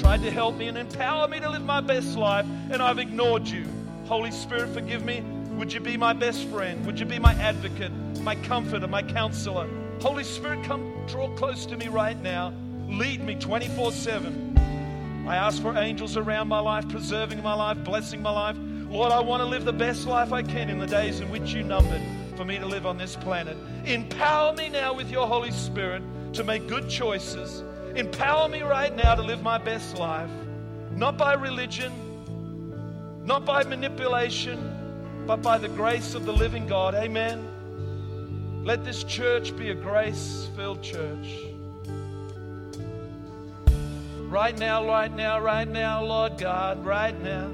tried 0.00 0.22
to 0.22 0.32
help 0.32 0.56
me, 0.56 0.66
and 0.66 0.76
empower 0.76 1.28
me 1.28 1.38
to 1.38 1.48
live 1.48 1.62
my 1.62 1.80
best 1.80 2.16
life, 2.16 2.46
and 2.72 2.82
I've 2.82 2.98
ignored 2.98 3.46
you. 3.46 3.64
Holy 4.06 4.32
Spirit, 4.32 4.74
forgive 4.74 5.04
me. 5.04 5.20
Would 5.50 5.72
you 5.72 5.78
be 5.78 5.96
my 5.96 6.14
best 6.14 6.48
friend? 6.48 6.84
Would 6.84 6.98
you 6.98 7.06
be 7.06 7.20
my 7.20 7.34
advocate, 7.34 7.92
my 8.22 8.34
comforter, 8.34 8.88
my 8.88 9.04
counselor? 9.04 9.68
Holy 10.00 10.24
Spirit, 10.24 10.64
come 10.64 10.93
draw 11.04 11.28
close 11.36 11.66
to 11.66 11.76
me 11.76 11.88
right 11.88 12.20
now. 12.20 12.52
Lead 12.88 13.22
me 13.22 13.34
24 13.34 13.92
7. 13.92 15.24
I 15.26 15.36
ask 15.36 15.62
for 15.62 15.76
angels 15.76 16.16
around 16.16 16.48
my 16.48 16.60
life, 16.60 16.88
preserving 16.88 17.42
my 17.42 17.54
life, 17.54 17.82
blessing 17.82 18.20
my 18.20 18.30
life. 18.30 18.56
Lord, 18.88 19.10
I 19.10 19.20
want 19.20 19.40
to 19.40 19.46
live 19.46 19.64
the 19.64 19.72
best 19.72 20.06
life 20.06 20.32
I 20.32 20.42
can 20.42 20.68
in 20.68 20.78
the 20.78 20.86
days 20.86 21.20
in 21.20 21.30
which 21.30 21.54
you 21.54 21.62
numbered 21.62 22.02
for 22.36 22.44
me 22.44 22.58
to 22.58 22.66
live 22.66 22.86
on 22.86 22.98
this 22.98 23.16
planet. 23.16 23.56
Empower 23.86 24.54
me 24.54 24.68
now 24.68 24.92
with 24.92 25.10
your 25.10 25.26
Holy 25.26 25.50
Spirit 25.50 26.02
to 26.34 26.44
make 26.44 26.68
good 26.68 26.88
choices. 26.88 27.62
Empower 27.96 28.48
me 28.48 28.62
right 28.62 28.94
now 28.94 29.14
to 29.14 29.22
live 29.22 29.42
my 29.42 29.56
best 29.56 29.96
life, 29.98 30.30
not 30.92 31.16
by 31.16 31.34
religion, 31.34 31.92
not 33.24 33.44
by 33.46 33.64
manipulation, 33.64 35.24
but 35.26 35.40
by 35.40 35.56
the 35.56 35.68
grace 35.68 36.14
of 36.14 36.26
the 36.26 36.32
living 36.32 36.66
God. 36.66 36.94
Amen. 36.94 37.53
Let 38.64 38.82
this 38.82 39.04
church 39.04 39.54
be 39.54 39.68
a 39.68 39.74
grace 39.74 40.48
filled 40.56 40.80
church. 40.80 41.28
Right 44.20 44.58
now, 44.58 44.88
right 44.88 45.14
now, 45.14 45.38
right 45.38 45.68
now, 45.68 46.02
Lord 46.02 46.38
God, 46.38 46.82
right 46.82 47.14
now. 47.22 47.50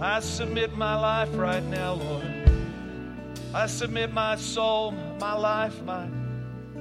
I 0.00 0.18
submit 0.18 0.76
my 0.76 0.96
life 0.96 1.28
right 1.34 1.62
now, 1.62 1.92
Lord. 1.92 2.26
I 3.54 3.66
submit 3.66 4.12
my 4.12 4.34
soul, 4.34 4.90
my 5.20 5.34
life, 5.34 5.80
my. 5.84 6.08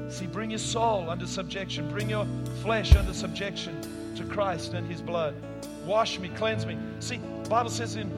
See, 0.09 0.25
bring 0.25 0.49
your 0.49 0.57
soul 0.57 1.07
under 1.07 1.27
subjection. 1.27 1.91
Bring 1.91 2.09
your 2.09 2.25
flesh 2.63 2.95
under 2.95 3.13
subjection 3.13 3.79
to 4.15 4.23
Christ 4.23 4.73
and 4.73 4.89
His 4.89 4.99
blood. 4.99 5.35
Wash 5.85 6.17
me, 6.17 6.29
cleanse 6.29 6.65
me. 6.65 6.75
See, 7.01 7.19
Bible 7.47 7.69
says 7.69 7.97
in 7.97 8.09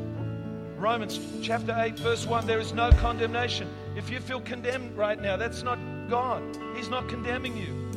Romans 0.78 1.20
chapter 1.42 1.76
8, 1.78 2.00
verse 2.00 2.26
1, 2.26 2.48
there 2.48 2.62
is 2.62 2.72
no 2.72 2.90
condemnation. 2.94 3.68
If 3.96 4.10
you 4.10 4.20
feel 4.20 4.42
condemned 4.42 4.96
right 4.98 5.20
now, 5.20 5.36
that's 5.36 5.64
not 5.64 5.80
God. 6.10 6.44
He's 6.76 6.90
not 6.90 7.10
condemning 7.10 7.58
you. 7.58 7.90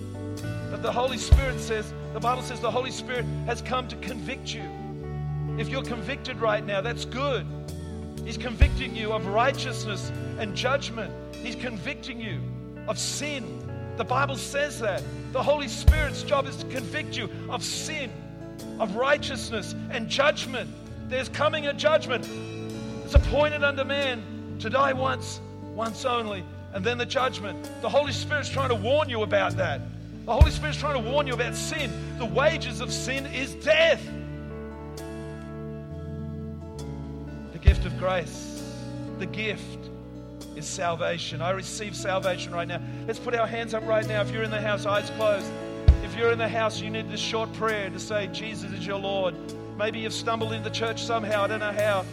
But 0.71 0.83
the 0.83 0.93
Holy 0.93 1.19
Spirit 1.19 1.61
says, 1.61 1.93
the 2.15 2.21
Bible 2.21 2.43
says 2.43 2.61
the 2.61 2.71
Holy 2.71 2.91
Spirit 2.91 3.25
has 3.47 3.61
come 3.61 3.89
to 3.89 3.97
convict 3.97 4.55
you. 4.55 4.65
If 5.59 5.69
you're 5.69 5.83
convicted 5.83 6.41
right 6.41 6.65
now, 6.65 6.81
that's 6.81 7.05
good. 7.05 7.47
He's 8.25 8.39
convicting 8.39 8.97
you 8.97 9.13
of 9.13 9.27
righteousness 9.27 10.11
and 10.39 10.55
judgment. 10.55 11.13
He's 11.37 11.57
convicting 11.57 12.21
you 12.21 12.41
of 12.89 12.99
sin. 12.99 13.69
The 13.97 14.05
Bible 14.05 14.37
says 14.37 14.81
that. 14.81 15.03
The 15.33 15.43
Holy 15.43 15.69
Spirit's 15.69 16.23
job 16.23 16.47
is 16.47 16.57
to 16.57 16.67
convict 16.67 17.17
you 17.17 17.29
of 17.51 17.63
sin, 17.63 18.11
of 18.79 18.97
righteousness 18.97 19.75
and 19.91 20.09
judgment. 20.09 20.71
There's 21.09 21.29
coming 21.29 21.67
a 21.67 21.75
judgment. 21.75 22.27
It's 23.05 23.15
appointed 23.15 23.63
unto 23.63 23.85
man 23.85 24.57
to 24.61 24.71
die 24.71 24.95
once 24.95 25.41
once 25.75 26.05
only, 26.05 26.45
and 26.75 26.85
then 26.85 26.99
the 26.99 27.07
judgment. 27.07 27.71
The 27.81 27.89
Holy 27.89 28.13
Spirit's 28.13 28.49
trying 28.49 28.69
to 28.71 28.75
warn 28.75 29.09
you 29.09 29.23
about 29.23 29.57
that. 29.57 29.81
The 30.25 30.33
Holy 30.33 30.51
Spirit's 30.51 30.79
trying 30.79 31.03
to 31.03 31.11
warn 31.11 31.27
you 31.27 31.35
about 31.35 31.55
sin. 31.55 31.91
The 32.19 32.27
wages 32.27 32.81
of 32.81 32.93
sin 32.93 33.27
is 33.27 33.55
death. 33.57 34.03
The 37.53 37.59
gift 37.59 37.85
of 37.85 37.99
grace, 37.99 38.63
the 39.19 39.27
gift 39.27 39.91
is 40.57 40.67
salvation. 40.67 41.43
I 41.43 41.51
receive 41.51 41.97
salvation 41.97 42.53
right 42.53 42.69
now. 42.69 42.81
Let's 43.07 43.19
put 43.19 43.35
our 43.35 43.47
hands 43.47 43.75
up 43.75 43.87
right 43.87 44.07
now. 44.07 44.21
If 44.21 44.31
you're 44.31 44.43
in 44.43 44.51
the 44.51 44.61
house, 44.61 44.87
eyes 44.87 45.11
closed. 45.11 45.51
If 46.05 46.17
you're 46.17 46.31
in 46.31 46.39
the 46.39 46.49
house, 46.49 46.81
you 46.81 46.91
need 46.91 47.11
this 47.11 47.21
short 47.21 47.53
prayer 47.55 47.89
to 47.91 47.99
say, 47.99 48.29
Jesus 48.29 48.71
is 48.73 48.87
your 48.87 48.99
Lord. 48.99 49.35
Maybe 49.79 50.01
you've 50.01 50.13
stumbled 50.13 50.53
into 50.53 50.71
church 50.71 51.03
somehow. 51.03 51.45
I 51.45 51.47
don't 51.49 51.61
know 51.61 51.73
how. 51.73 52.05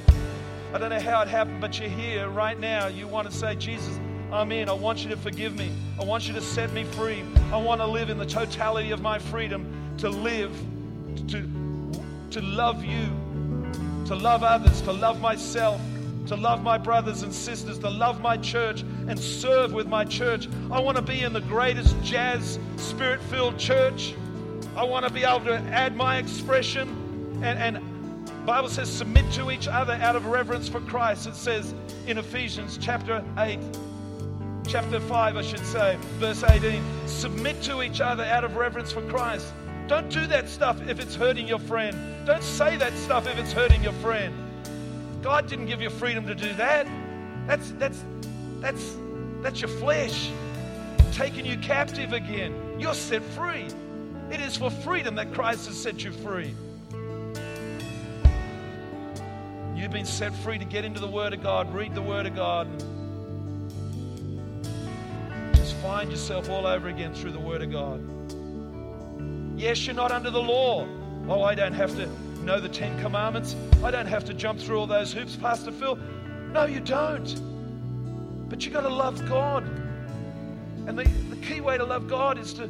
I 0.71 0.77
don't 0.77 0.91
know 0.91 0.99
how 0.99 1.21
it 1.23 1.27
happened, 1.27 1.61
but 1.61 1.79
you're 1.79 1.89
here 1.89 2.29
right 2.29 2.59
now. 2.59 2.85
You 2.87 3.07
want 3.07 3.29
to 3.29 3.35
say, 3.35 3.55
Jesus, 3.55 3.99
I'm 4.31 4.51
in. 4.51 4.69
I 4.69 4.73
want 4.73 4.99
you 5.03 5.09
to 5.09 5.17
forgive 5.17 5.57
me. 5.57 5.71
I 5.99 6.03
want 6.03 6.27
you 6.27 6.33
to 6.35 6.41
set 6.41 6.71
me 6.73 6.83
free. 6.83 7.23
I 7.51 7.57
want 7.57 7.81
to 7.81 7.87
live 7.87 8.11
in 8.11 8.19
the 8.19 8.25
totality 8.27 8.91
of 8.91 9.01
my 9.01 9.17
freedom 9.17 9.65
to 9.97 10.09
live, 10.09 10.55
to, 11.29 11.49
to 12.29 12.41
love 12.41 12.85
you, 12.85 13.07
to 14.05 14.13
love 14.13 14.43
others, 14.43 14.79
to 14.81 14.93
love 14.93 15.19
myself, 15.19 15.81
to 16.27 16.35
love 16.35 16.61
my 16.61 16.77
brothers 16.77 17.23
and 17.23 17.33
sisters, 17.33 17.79
to 17.79 17.89
love 17.89 18.21
my 18.21 18.37
church 18.37 18.81
and 19.07 19.17
serve 19.17 19.73
with 19.73 19.87
my 19.87 20.05
church. 20.05 20.47
I 20.69 20.79
want 20.79 20.97
to 20.97 21.03
be 21.03 21.21
in 21.21 21.33
the 21.33 21.41
greatest 21.41 21.95
jazz, 22.03 22.59
spirit 22.77 23.21
filled 23.23 23.57
church. 23.57 24.13
I 24.75 24.83
want 24.83 25.07
to 25.07 25.11
be 25.11 25.23
able 25.23 25.45
to 25.45 25.57
add 25.71 25.95
my 25.95 26.17
expression 26.17 27.41
and, 27.43 27.57
and 27.57 27.88
Bible 28.45 28.69
says 28.69 28.91
submit 28.91 29.31
to 29.33 29.51
each 29.51 29.67
other 29.67 29.93
out 29.93 30.15
of 30.15 30.25
reverence 30.25 30.67
for 30.67 30.79
Christ. 30.81 31.27
It 31.27 31.35
says 31.35 31.73
in 32.07 32.17
Ephesians 32.17 32.77
chapter 32.81 33.23
8, 33.37 33.59
chapter 34.67 34.99
5, 34.99 35.37
I 35.37 35.41
should 35.41 35.65
say, 35.65 35.97
verse 36.17 36.43
18, 36.43 36.81
submit 37.05 37.61
to 37.63 37.81
each 37.81 38.01
other 38.01 38.23
out 38.23 38.43
of 38.43 38.55
reverence 38.55 38.91
for 38.91 39.01
Christ. 39.03 39.53
Don't 39.87 40.09
do 40.09 40.27
that 40.27 40.47
stuff 40.47 40.79
if 40.87 40.99
it's 40.99 41.15
hurting 41.15 41.47
your 41.47 41.59
friend. 41.59 41.97
Don't 42.25 42.43
say 42.43 42.77
that 42.77 42.93
stuff 42.93 43.27
if 43.27 43.37
it's 43.39 43.51
hurting 43.51 43.81
your 43.83 43.93
friend. 43.93 44.33
God 45.21 45.47
didn't 45.47 45.65
give 45.65 45.81
you 45.81 45.89
freedom 45.89 46.25
to 46.27 46.35
do 46.35 46.53
that. 46.53 46.87
That's 47.47 47.71
that's 47.71 48.05
that's 48.59 48.95
that's 49.41 49.61
your 49.61 49.69
flesh 49.69 50.29
taking 51.11 51.45
you 51.45 51.57
captive 51.57 52.13
again. 52.13 52.53
You're 52.79 52.93
set 52.93 53.23
free. 53.23 53.67
It 54.31 54.39
is 54.39 54.55
for 54.55 54.69
freedom 54.69 55.15
that 55.15 55.33
Christ 55.33 55.65
has 55.65 55.75
set 55.75 56.03
you 56.03 56.11
free. 56.11 56.53
You've 59.79 59.91
been 59.91 60.05
set 60.05 60.35
free 60.35 60.57
to 60.57 60.65
get 60.65 60.83
into 60.83 60.99
the 60.99 61.07
Word 61.07 61.33
of 61.33 61.41
God, 61.41 61.73
read 61.73 61.95
the 61.95 62.01
Word 62.01 62.25
of 62.25 62.35
God. 62.35 62.67
Just 65.55 65.73
find 65.75 66.11
yourself 66.11 66.49
all 66.49 66.67
over 66.67 66.89
again 66.89 67.13
through 67.13 67.31
the 67.31 67.39
Word 67.39 67.61
of 67.61 67.71
God. 67.71 68.03
Yes, 69.57 69.85
you're 69.87 69.95
not 69.95 70.11
under 70.11 70.31
the 70.31 70.41
law. 70.41 70.85
Oh, 71.29 71.43
I 71.43 71.55
don't 71.55 71.71
have 71.71 71.95
to 71.95 72.07
know 72.43 72.59
the 72.59 72.67
Ten 72.67 72.99
Commandments. 72.99 73.55
I 73.81 73.89
don't 73.89 74.05
have 74.05 74.25
to 74.25 74.33
jump 74.33 74.59
through 74.59 74.81
all 74.81 74.85
those 74.85 75.13
hoops, 75.13 75.37
Pastor 75.37 75.71
Phil. 75.71 75.95
No, 76.51 76.65
you 76.65 76.81
don't. 76.81 78.49
But 78.49 78.65
you've 78.65 78.73
got 78.73 78.81
to 78.81 78.89
love 78.89 79.25
God. 79.29 79.63
And 80.87 80.99
the, 80.99 81.05
the 81.05 81.37
key 81.37 81.61
way 81.61 81.77
to 81.77 81.85
love 81.85 82.09
God 82.09 82.37
is 82.37 82.53
to 82.55 82.67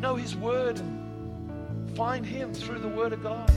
know 0.00 0.14
His 0.14 0.34
Word 0.34 0.78
and 0.78 1.94
find 1.94 2.24
Him 2.24 2.54
through 2.54 2.78
the 2.78 2.88
Word 2.88 3.12
of 3.12 3.22
God. 3.22 3.52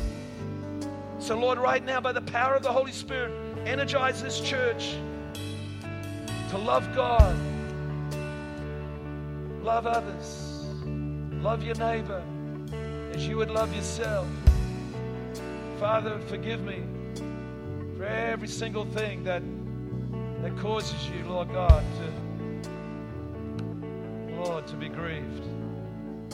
So, 1.17 1.37
Lord, 1.37 1.57
right 1.57 1.83
now, 1.83 2.01
by 2.01 2.11
the 2.11 2.21
power 2.21 2.55
of 2.55 2.63
the 2.63 2.71
Holy 2.71 2.91
Spirit, 2.91 3.31
energize 3.65 4.21
this 4.21 4.39
church 4.41 4.95
to 6.49 6.57
love 6.57 6.93
God, 6.93 7.35
love 9.63 9.87
others, 9.87 10.65
love 11.31 11.63
your 11.63 11.75
neighbor 11.75 12.21
as 13.13 13.27
you 13.27 13.37
would 13.37 13.49
love 13.49 13.73
yourself. 13.73 14.27
Father, 15.79 16.19
forgive 16.27 16.61
me 16.61 16.83
for 17.97 18.05
every 18.05 18.47
single 18.47 18.85
thing 18.85 19.23
that, 19.23 19.41
that 20.41 20.55
causes 20.57 21.09
you, 21.09 21.23
Lord 21.25 21.51
God, 21.51 21.83
to, 21.97 22.69
Lord, 24.35 24.67
to 24.67 24.75
be 24.75 24.89
grieved. 24.89 25.43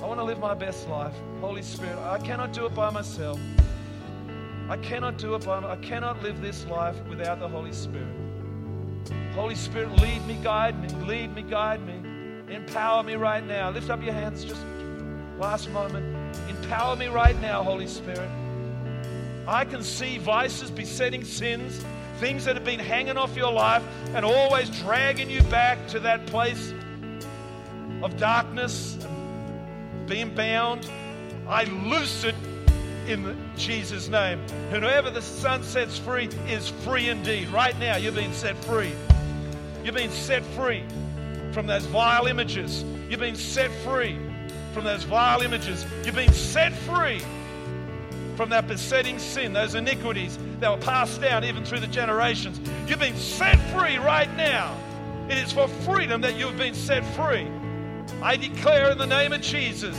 I 0.01 0.05
want 0.05 0.19
to 0.19 0.23
live 0.23 0.39
my 0.39 0.55
best 0.55 0.89
life. 0.89 1.15
Holy 1.39 1.61
Spirit, 1.61 1.97
I 1.99 2.17
cannot 2.17 2.51
do 2.51 2.65
it 2.65 2.73
by 2.73 2.89
myself. 2.89 3.39
I 4.71 4.77
cannot 4.77 5.17
do 5.17 5.35
it 5.35 5.43
by 5.43 5.57
I 5.57 5.75
cannot 5.75 6.23
live 6.23 6.39
this 6.39 6.65
life 6.65 6.95
without 7.09 7.41
the 7.41 7.47
Holy 7.49 7.73
Spirit. 7.73 8.07
Holy 9.33 9.53
Spirit, 9.53 9.91
lead 9.99 10.25
me, 10.25 10.39
guide 10.41 10.81
me, 10.81 10.87
lead 11.05 11.35
me, 11.35 11.41
guide 11.41 11.85
me. 11.85 12.01
Empower 12.55 13.03
me 13.03 13.15
right 13.15 13.45
now. 13.45 13.69
Lift 13.69 13.89
up 13.89 14.01
your 14.01 14.13
hands 14.13 14.45
just 14.45 14.61
last 15.37 15.69
moment. 15.71 16.05
Empower 16.49 16.95
me 16.95 17.07
right 17.07 17.37
now, 17.41 17.61
Holy 17.61 17.85
Spirit. 17.85 18.29
I 19.45 19.65
can 19.65 19.83
see 19.83 20.19
vices, 20.19 20.71
besetting 20.71 21.25
sins, 21.25 21.83
things 22.19 22.45
that 22.45 22.55
have 22.55 22.63
been 22.63 22.79
hanging 22.79 23.17
off 23.17 23.35
your 23.35 23.51
life 23.51 23.83
and 24.15 24.23
always 24.23 24.69
dragging 24.69 25.29
you 25.29 25.43
back 25.43 25.85
to 25.89 25.99
that 25.99 26.25
place 26.27 26.73
of 28.01 28.15
darkness, 28.15 28.97
being 30.07 30.33
bound. 30.33 30.89
I 31.45 31.65
loose 31.65 32.23
it 32.23 32.35
in 33.11 33.51
Jesus' 33.57 34.07
name. 34.07 34.39
Whoever 34.69 35.09
the 35.09 35.21
Son 35.21 35.63
sets 35.63 35.97
free 35.97 36.29
is 36.47 36.69
free 36.69 37.09
indeed. 37.09 37.49
Right 37.49 37.77
now, 37.79 37.97
you're 37.97 38.11
being 38.11 38.33
set 38.33 38.55
free. 38.63 38.93
You're 39.83 39.93
being 39.93 40.11
set 40.11 40.43
free 40.43 40.83
from 41.51 41.67
those 41.67 41.85
vile 41.85 42.27
images. 42.27 42.83
You're 43.09 43.19
being 43.19 43.35
set 43.35 43.71
free 43.83 44.17
from 44.73 44.85
those 44.85 45.03
vile 45.03 45.41
images. 45.41 45.85
You're 46.03 46.13
being 46.13 46.31
set 46.31 46.73
free 46.73 47.21
from 48.35 48.49
that 48.49 48.67
besetting 48.67 49.19
sin, 49.19 49.53
those 49.53 49.75
iniquities 49.75 50.39
that 50.59 50.71
were 50.71 50.83
passed 50.83 51.21
down 51.21 51.43
even 51.43 51.65
through 51.65 51.81
the 51.81 51.87
generations. 51.87 52.59
You've 52.87 52.99
been 52.99 53.17
set 53.17 53.59
free 53.71 53.97
right 53.97 54.33
now. 54.37 54.77
It 55.29 55.37
is 55.37 55.51
for 55.51 55.67
freedom 55.67 56.21
that 56.21 56.35
you 56.37 56.47
have 56.47 56.57
been 56.57 56.73
set 56.73 57.03
free. 57.15 57.47
I 58.21 58.37
declare 58.37 58.91
in 58.91 58.97
the 58.97 59.05
name 59.07 59.33
of 59.33 59.41
Jesus 59.41 59.97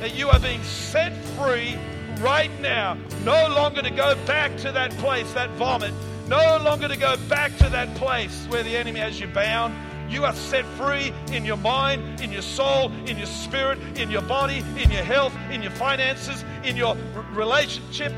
that 0.00 0.14
you 0.14 0.28
are 0.28 0.40
being 0.40 0.62
set 0.62 1.12
free 1.36 1.76
right 2.20 2.50
now. 2.60 2.96
No 3.24 3.48
longer 3.48 3.82
to 3.82 3.90
go 3.90 4.14
back 4.26 4.56
to 4.58 4.72
that 4.72 4.90
place, 4.92 5.32
that 5.32 5.50
vomit. 5.50 5.92
No 6.28 6.58
longer 6.62 6.88
to 6.88 6.96
go 6.96 7.16
back 7.28 7.56
to 7.58 7.68
that 7.70 7.94
place 7.96 8.46
where 8.48 8.62
the 8.62 8.76
enemy 8.76 9.00
has 9.00 9.18
you 9.18 9.26
bound. 9.26 9.74
You 10.10 10.24
are 10.24 10.34
set 10.34 10.64
free 10.76 11.12
in 11.32 11.44
your 11.44 11.56
mind, 11.56 12.20
in 12.20 12.32
your 12.32 12.42
soul, 12.42 12.92
in 13.06 13.16
your 13.16 13.26
spirit, 13.26 13.78
in 13.96 14.10
your 14.10 14.22
body, 14.22 14.64
in 14.76 14.90
your 14.90 15.04
health, 15.04 15.32
in 15.50 15.62
your 15.62 15.70
finances, 15.72 16.44
in 16.64 16.76
your 16.76 16.96
relationship 17.32 18.12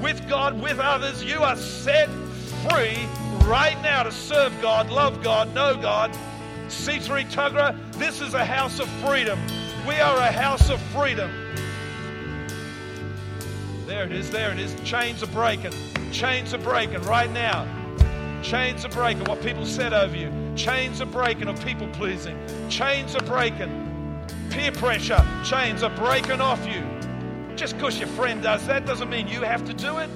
with 0.00 0.28
God, 0.28 0.60
with 0.60 0.78
others. 0.78 1.24
You 1.24 1.42
are 1.42 1.56
set 1.56 2.08
free 2.68 3.06
right 3.44 3.76
now 3.82 4.04
to 4.04 4.12
serve 4.12 4.52
God, 4.62 4.90
love 4.90 5.22
God, 5.22 5.52
know 5.54 5.76
God. 5.76 6.12
C3 6.68 7.30
Tuggerah, 7.30 7.98
this 7.98 8.20
is 8.20 8.34
a 8.34 8.44
house 8.44 8.78
of 8.78 8.88
freedom. 9.04 9.38
We 9.86 9.96
are 9.96 10.16
a 10.16 10.32
house 10.32 10.70
of 10.70 10.80
freedom. 10.92 11.43
There 13.86 14.04
it 14.04 14.12
is, 14.12 14.30
there 14.30 14.50
it 14.50 14.58
is. 14.58 14.74
Chains 14.82 15.22
are 15.22 15.26
breaking. 15.26 15.72
Chains 16.10 16.54
are 16.54 16.58
breaking 16.58 17.02
right 17.02 17.30
now. 17.30 17.68
Chains 18.42 18.82
are 18.86 18.88
breaking. 18.88 19.24
What 19.24 19.42
people 19.42 19.66
said 19.66 19.92
over 19.92 20.16
you. 20.16 20.32
Chains 20.56 21.02
are 21.02 21.06
breaking 21.06 21.48
of 21.48 21.62
people 21.62 21.86
pleasing. 21.88 22.38
Chains 22.70 23.14
are 23.14 23.22
breaking. 23.24 24.24
Peer 24.48 24.72
pressure. 24.72 25.22
Chains 25.44 25.82
are 25.82 25.94
breaking 25.96 26.40
off 26.40 26.66
you. 26.66 26.82
Just 27.56 27.74
because 27.74 27.98
your 27.98 28.08
friend 28.08 28.42
does 28.42 28.66
that 28.66 28.86
doesn't 28.86 29.10
mean 29.10 29.28
you 29.28 29.42
have 29.42 29.66
to 29.66 29.74
do 29.74 29.98
it. 29.98 30.08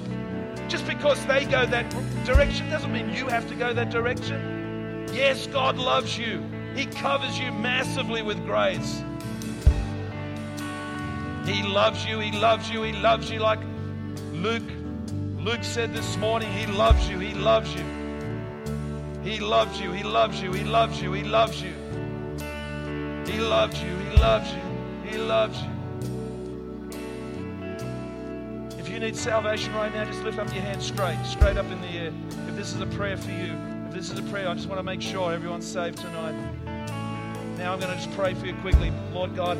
Just 0.67 0.87
because 0.87 1.23
they 1.27 1.45
go 1.45 1.67
that 1.67 1.89
direction 2.25 2.69
doesn't 2.71 2.91
mean 2.91 3.13
you 3.13 3.27
have 3.27 3.47
to 3.49 3.55
go 3.55 3.71
that 3.71 3.91
direction. 3.91 5.05
Yes, 5.13 5.45
God 5.45 5.77
loves 5.77 6.17
you. 6.17 6.43
He 6.75 6.87
covers 6.87 7.37
you 7.37 7.51
massively 7.51 8.23
with 8.23 8.43
grace. 8.45 9.03
He 11.49 11.63
loves 11.63 12.05
you. 12.05 12.19
He 12.19 12.31
loves 12.31 12.69
you. 12.69 12.83
He 12.83 12.93
loves 12.93 13.29
you 13.29 13.39
like 13.39 13.59
Luke 14.33 14.63
Luke 15.39 15.63
said 15.63 15.93
this 15.93 16.17
morning, 16.17 16.51
he 16.51 16.65
loves 16.65 17.09
you. 17.09 17.17
He 17.17 17.33
loves 17.33 17.73
you. 17.73 17.85
He 19.23 19.39
loves 19.39 19.79
you. 19.79 19.91
He 19.93 20.03
loves 20.03 20.41
you. 20.41 20.51
He 20.51 20.63
loves 20.63 21.01
you. 21.01 21.13
He 21.13 21.23
loves 21.23 21.61
you. 21.61 21.73
He 23.25 23.39
loves 23.39 23.81
you. 23.81 23.97
He 23.97 24.17
loves 24.17 24.51
you. 24.51 24.61
He 25.09 25.17
loves 25.17 25.61
you. 25.61 25.69
If 28.77 28.89
you 28.89 28.99
need 28.99 29.15
salvation 29.15 29.73
right 29.73 29.93
now, 29.93 30.03
just 30.03 30.23
lift 30.23 30.39
up 30.39 30.53
your 30.53 30.61
hand 30.61 30.83
straight, 30.83 31.17
straight 31.25 31.55
up 31.55 31.71
in 31.71 31.79
the 31.81 31.87
air. 31.87 32.11
If 32.49 32.55
this 32.57 32.73
is 32.73 32.81
a 32.81 32.87
prayer 32.87 33.15
for 33.15 33.31
you, 33.31 33.55
if 33.87 33.93
this 33.93 34.11
is 34.11 34.19
a 34.19 34.23
prayer, 34.23 34.49
I 34.49 34.53
just 34.55 34.67
want 34.67 34.79
to 34.79 34.83
make 34.83 35.01
sure 35.01 35.31
everyone's 35.31 35.65
saved 35.65 35.99
tonight. 35.99 36.35
Now 37.57 37.73
I'm 37.73 37.79
going 37.79 37.91
to 37.91 38.03
just 38.03 38.11
pray 38.11 38.33
for 38.33 38.45
you 38.45 38.55
quickly. 38.55 38.91
Lord 39.13 39.35
God, 39.35 39.57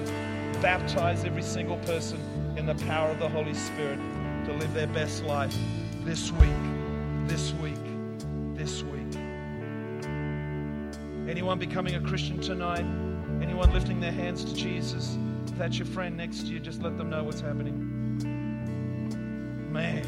baptize 0.62 1.24
every 1.24 1.42
single 1.42 1.78
person 1.78 2.20
in 2.58 2.66
the 2.66 2.76
power 2.86 3.10
of 3.10 3.20
the 3.20 3.30
Holy 3.30 3.54
Spirit 3.54 4.00
to 4.46 4.54
live 4.54 4.74
their 4.74 4.88
best 4.88 5.24
life 5.24 5.56
this 6.04 6.32
week, 6.34 6.50
this 7.28 7.54
week, 7.54 7.78
this 8.56 8.84
week. 8.84 9.16
Anyone 11.30 11.60
becoming 11.60 11.96
a 11.96 12.02
Christian 12.02 12.42
tonight? 12.42 12.86
Anyone 13.42 13.72
lifting 13.72 14.02
their 14.02 14.12
hands 14.12 14.44
to 14.44 14.54
Jesus? 14.54 15.18
If 15.48 15.58
that's 15.58 15.78
your 15.78 15.86
friend 15.86 16.18
next 16.18 16.42
to 16.42 16.48
you, 16.48 16.60
just 16.60 16.82
let 16.82 16.98
them 16.98 17.10
know 17.10 17.24
what's 17.24 17.40
happening. 17.40 17.86
Man, 19.72 20.04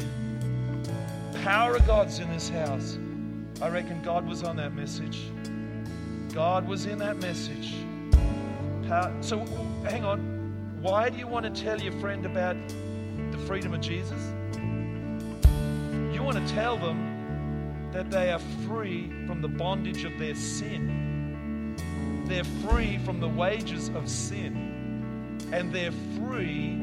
power 1.42 1.76
of 1.76 1.86
God's 1.86 2.18
in 2.18 2.28
this 2.28 2.50
house. 2.50 2.98
I 3.62 3.68
reckon 3.68 4.02
God 4.02 4.28
was 4.28 4.42
on 4.42 4.56
that 4.56 4.74
message. 4.74 5.30
God 6.34 6.66
was 6.68 6.84
in 6.84 6.98
that 6.98 7.16
message. 7.18 7.74
So, 9.20 9.46
hang 9.84 10.04
on. 10.04 10.31
Why 10.82 11.10
do 11.10 11.16
you 11.16 11.28
want 11.28 11.44
to 11.44 11.62
tell 11.62 11.80
your 11.80 11.92
friend 12.00 12.26
about 12.26 12.56
the 13.30 13.38
freedom 13.46 13.72
of 13.72 13.80
Jesus? 13.80 14.20
You 16.12 16.24
want 16.24 16.44
to 16.44 16.54
tell 16.54 16.76
them 16.76 17.88
that 17.92 18.10
they 18.10 18.32
are 18.32 18.40
free 18.66 19.12
from 19.28 19.40
the 19.40 19.46
bondage 19.46 20.02
of 20.02 20.18
their 20.18 20.34
sin. 20.34 21.76
They're 22.26 22.42
free 22.42 22.98
from 23.04 23.20
the 23.20 23.28
wages 23.28 23.90
of 23.90 24.08
sin. 24.08 25.38
And 25.52 25.72
they're 25.72 25.92
free 26.18 26.80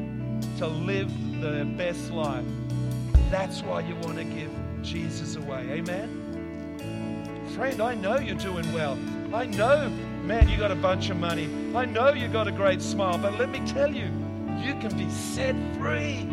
to 0.56 0.66
live 0.66 1.12
their 1.42 1.66
best 1.66 2.10
life. 2.10 2.46
That's 3.30 3.60
why 3.60 3.80
you 3.80 3.96
want 3.96 4.16
to 4.16 4.24
give 4.24 4.50
Jesus 4.80 5.36
away. 5.36 5.72
Amen? 5.72 7.48
Friend, 7.54 7.82
I 7.82 7.96
know 7.96 8.18
you're 8.18 8.34
doing 8.34 8.72
well. 8.72 8.98
I 9.34 9.44
know 9.44 9.92
Man, 10.30 10.48
you 10.48 10.58
got 10.58 10.70
a 10.70 10.76
bunch 10.76 11.10
of 11.10 11.16
money. 11.16 11.50
I 11.74 11.84
know 11.86 12.12
you 12.12 12.28
got 12.28 12.46
a 12.46 12.52
great 12.52 12.80
smile, 12.80 13.18
but 13.18 13.36
let 13.36 13.50
me 13.50 13.60
tell 13.66 13.92
you, 13.92 14.04
you 14.62 14.76
can 14.76 14.96
be 14.96 15.10
set 15.10 15.56
free. 15.76 16.24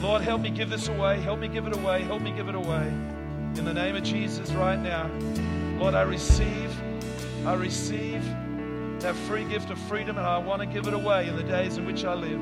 Lord, 0.00 0.22
help 0.22 0.42
me 0.42 0.50
give 0.50 0.70
this 0.70 0.86
away. 0.86 1.20
Help 1.20 1.40
me 1.40 1.48
give 1.48 1.66
it 1.66 1.76
away. 1.76 2.02
Help 2.02 2.22
me 2.22 2.30
give 2.30 2.48
it 2.48 2.54
away. 2.54 2.86
In 3.56 3.64
the 3.64 3.74
name 3.74 3.96
of 3.96 4.04
Jesus, 4.04 4.52
right 4.52 4.78
now. 4.78 5.10
Lord, 5.80 5.96
I 5.96 6.02
receive, 6.02 6.72
I 7.44 7.54
receive, 7.54 8.22
that 9.00 9.16
free 9.26 9.42
gift 9.42 9.70
of 9.70 9.78
freedom, 9.88 10.18
and 10.18 10.24
I 10.24 10.38
want 10.38 10.60
to 10.60 10.66
give 10.66 10.86
it 10.86 10.94
away 10.94 11.26
in 11.26 11.34
the 11.34 11.42
days 11.42 11.78
in 11.78 11.84
which 11.84 12.04
I 12.04 12.14
live. 12.14 12.40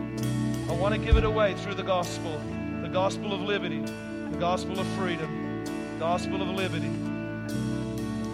I 0.69 0.75
want 0.75 0.95
to 0.95 1.01
give 1.01 1.17
it 1.17 1.25
away 1.25 1.55
through 1.55 1.77
the 1.77 1.83
gospel, 1.83 2.39
the 2.83 2.91
gospel 2.91 3.33
of 3.33 3.41
liberty, 3.41 3.81
the 3.81 4.37
gospel 4.39 4.79
of 4.79 4.87
freedom, 4.99 5.65
the 5.65 5.99
gospel 5.99 6.43
of 6.43 6.49
liberty. 6.49 6.93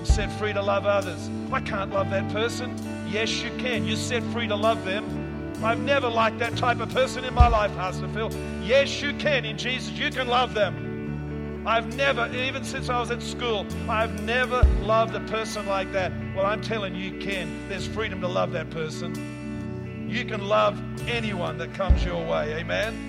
Set 0.04 0.30
free 0.32 0.52
to 0.52 0.62
love 0.62 0.86
others. 0.86 1.30
I 1.52 1.60
can't 1.60 1.92
love 1.92 2.10
that 2.10 2.30
person. 2.32 2.74
Yes, 3.08 3.42
you 3.42 3.50
can. 3.58 3.84
You're 3.84 3.96
set 3.96 4.22
free 4.24 4.46
to 4.48 4.56
love 4.56 4.84
them. 4.84 5.52
I've 5.62 5.80
never 5.80 6.08
liked 6.08 6.38
that 6.38 6.56
type 6.56 6.80
of 6.80 6.88
person 6.90 7.24
in 7.24 7.34
my 7.34 7.48
life, 7.48 7.74
Pastor 7.74 8.08
Phil. 8.08 8.32
Yes, 8.62 9.02
you 9.02 9.12
can. 9.14 9.44
In 9.44 9.58
Jesus, 9.58 9.90
you 9.92 10.10
can 10.10 10.26
love 10.28 10.54
them. 10.54 11.62
I've 11.66 11.94
never, 11.94 12.26
even 12.34 12.64
since 12.64 12.88
I 12.88 12.98
was 12.98 13.10
at 13.10 13.22
school, 13.22 13.66
I've 13.88 14.22
never 14.22 14.62
loved 14.80 15.14
a 15.14 15.20
person 15.20 15.66
like 15.66 15.92
that. 15.92 16.10
Well, 16.34 16.46
I'm 16.46 16.62
telling 16.62 16.94
you, 16.94 17.10
you 17.10 17.20
can. 17.20 17.68
There's 17.68 17.86
freedom 17.86 18.22
to 18.22 18.28
love 18.28 18.52
that 18.52 18.70
person. 18.70 20.08
You 20.08 20.24
can 20.24 20.48
love 20.48 20.80
anyone 21.06 21.58
that 21.58 21.74
comes 21.74 22.02
your 22.02 22.24
way. 22.26 22.54
Amen. 22.54 23.06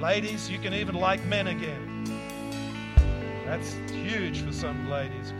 Ladies, 0.00 0.48
you 0.48 0.60
can 0.60 0.72
even 0.72 0.94
like 0.94 1.24
men 1.26 1.48
again. 1.48 1.91
That's 3.52 3.74
huge 3.90 4.40
for 4.40 4.50
some 4.50 4.88
ladies, 4.88 5.34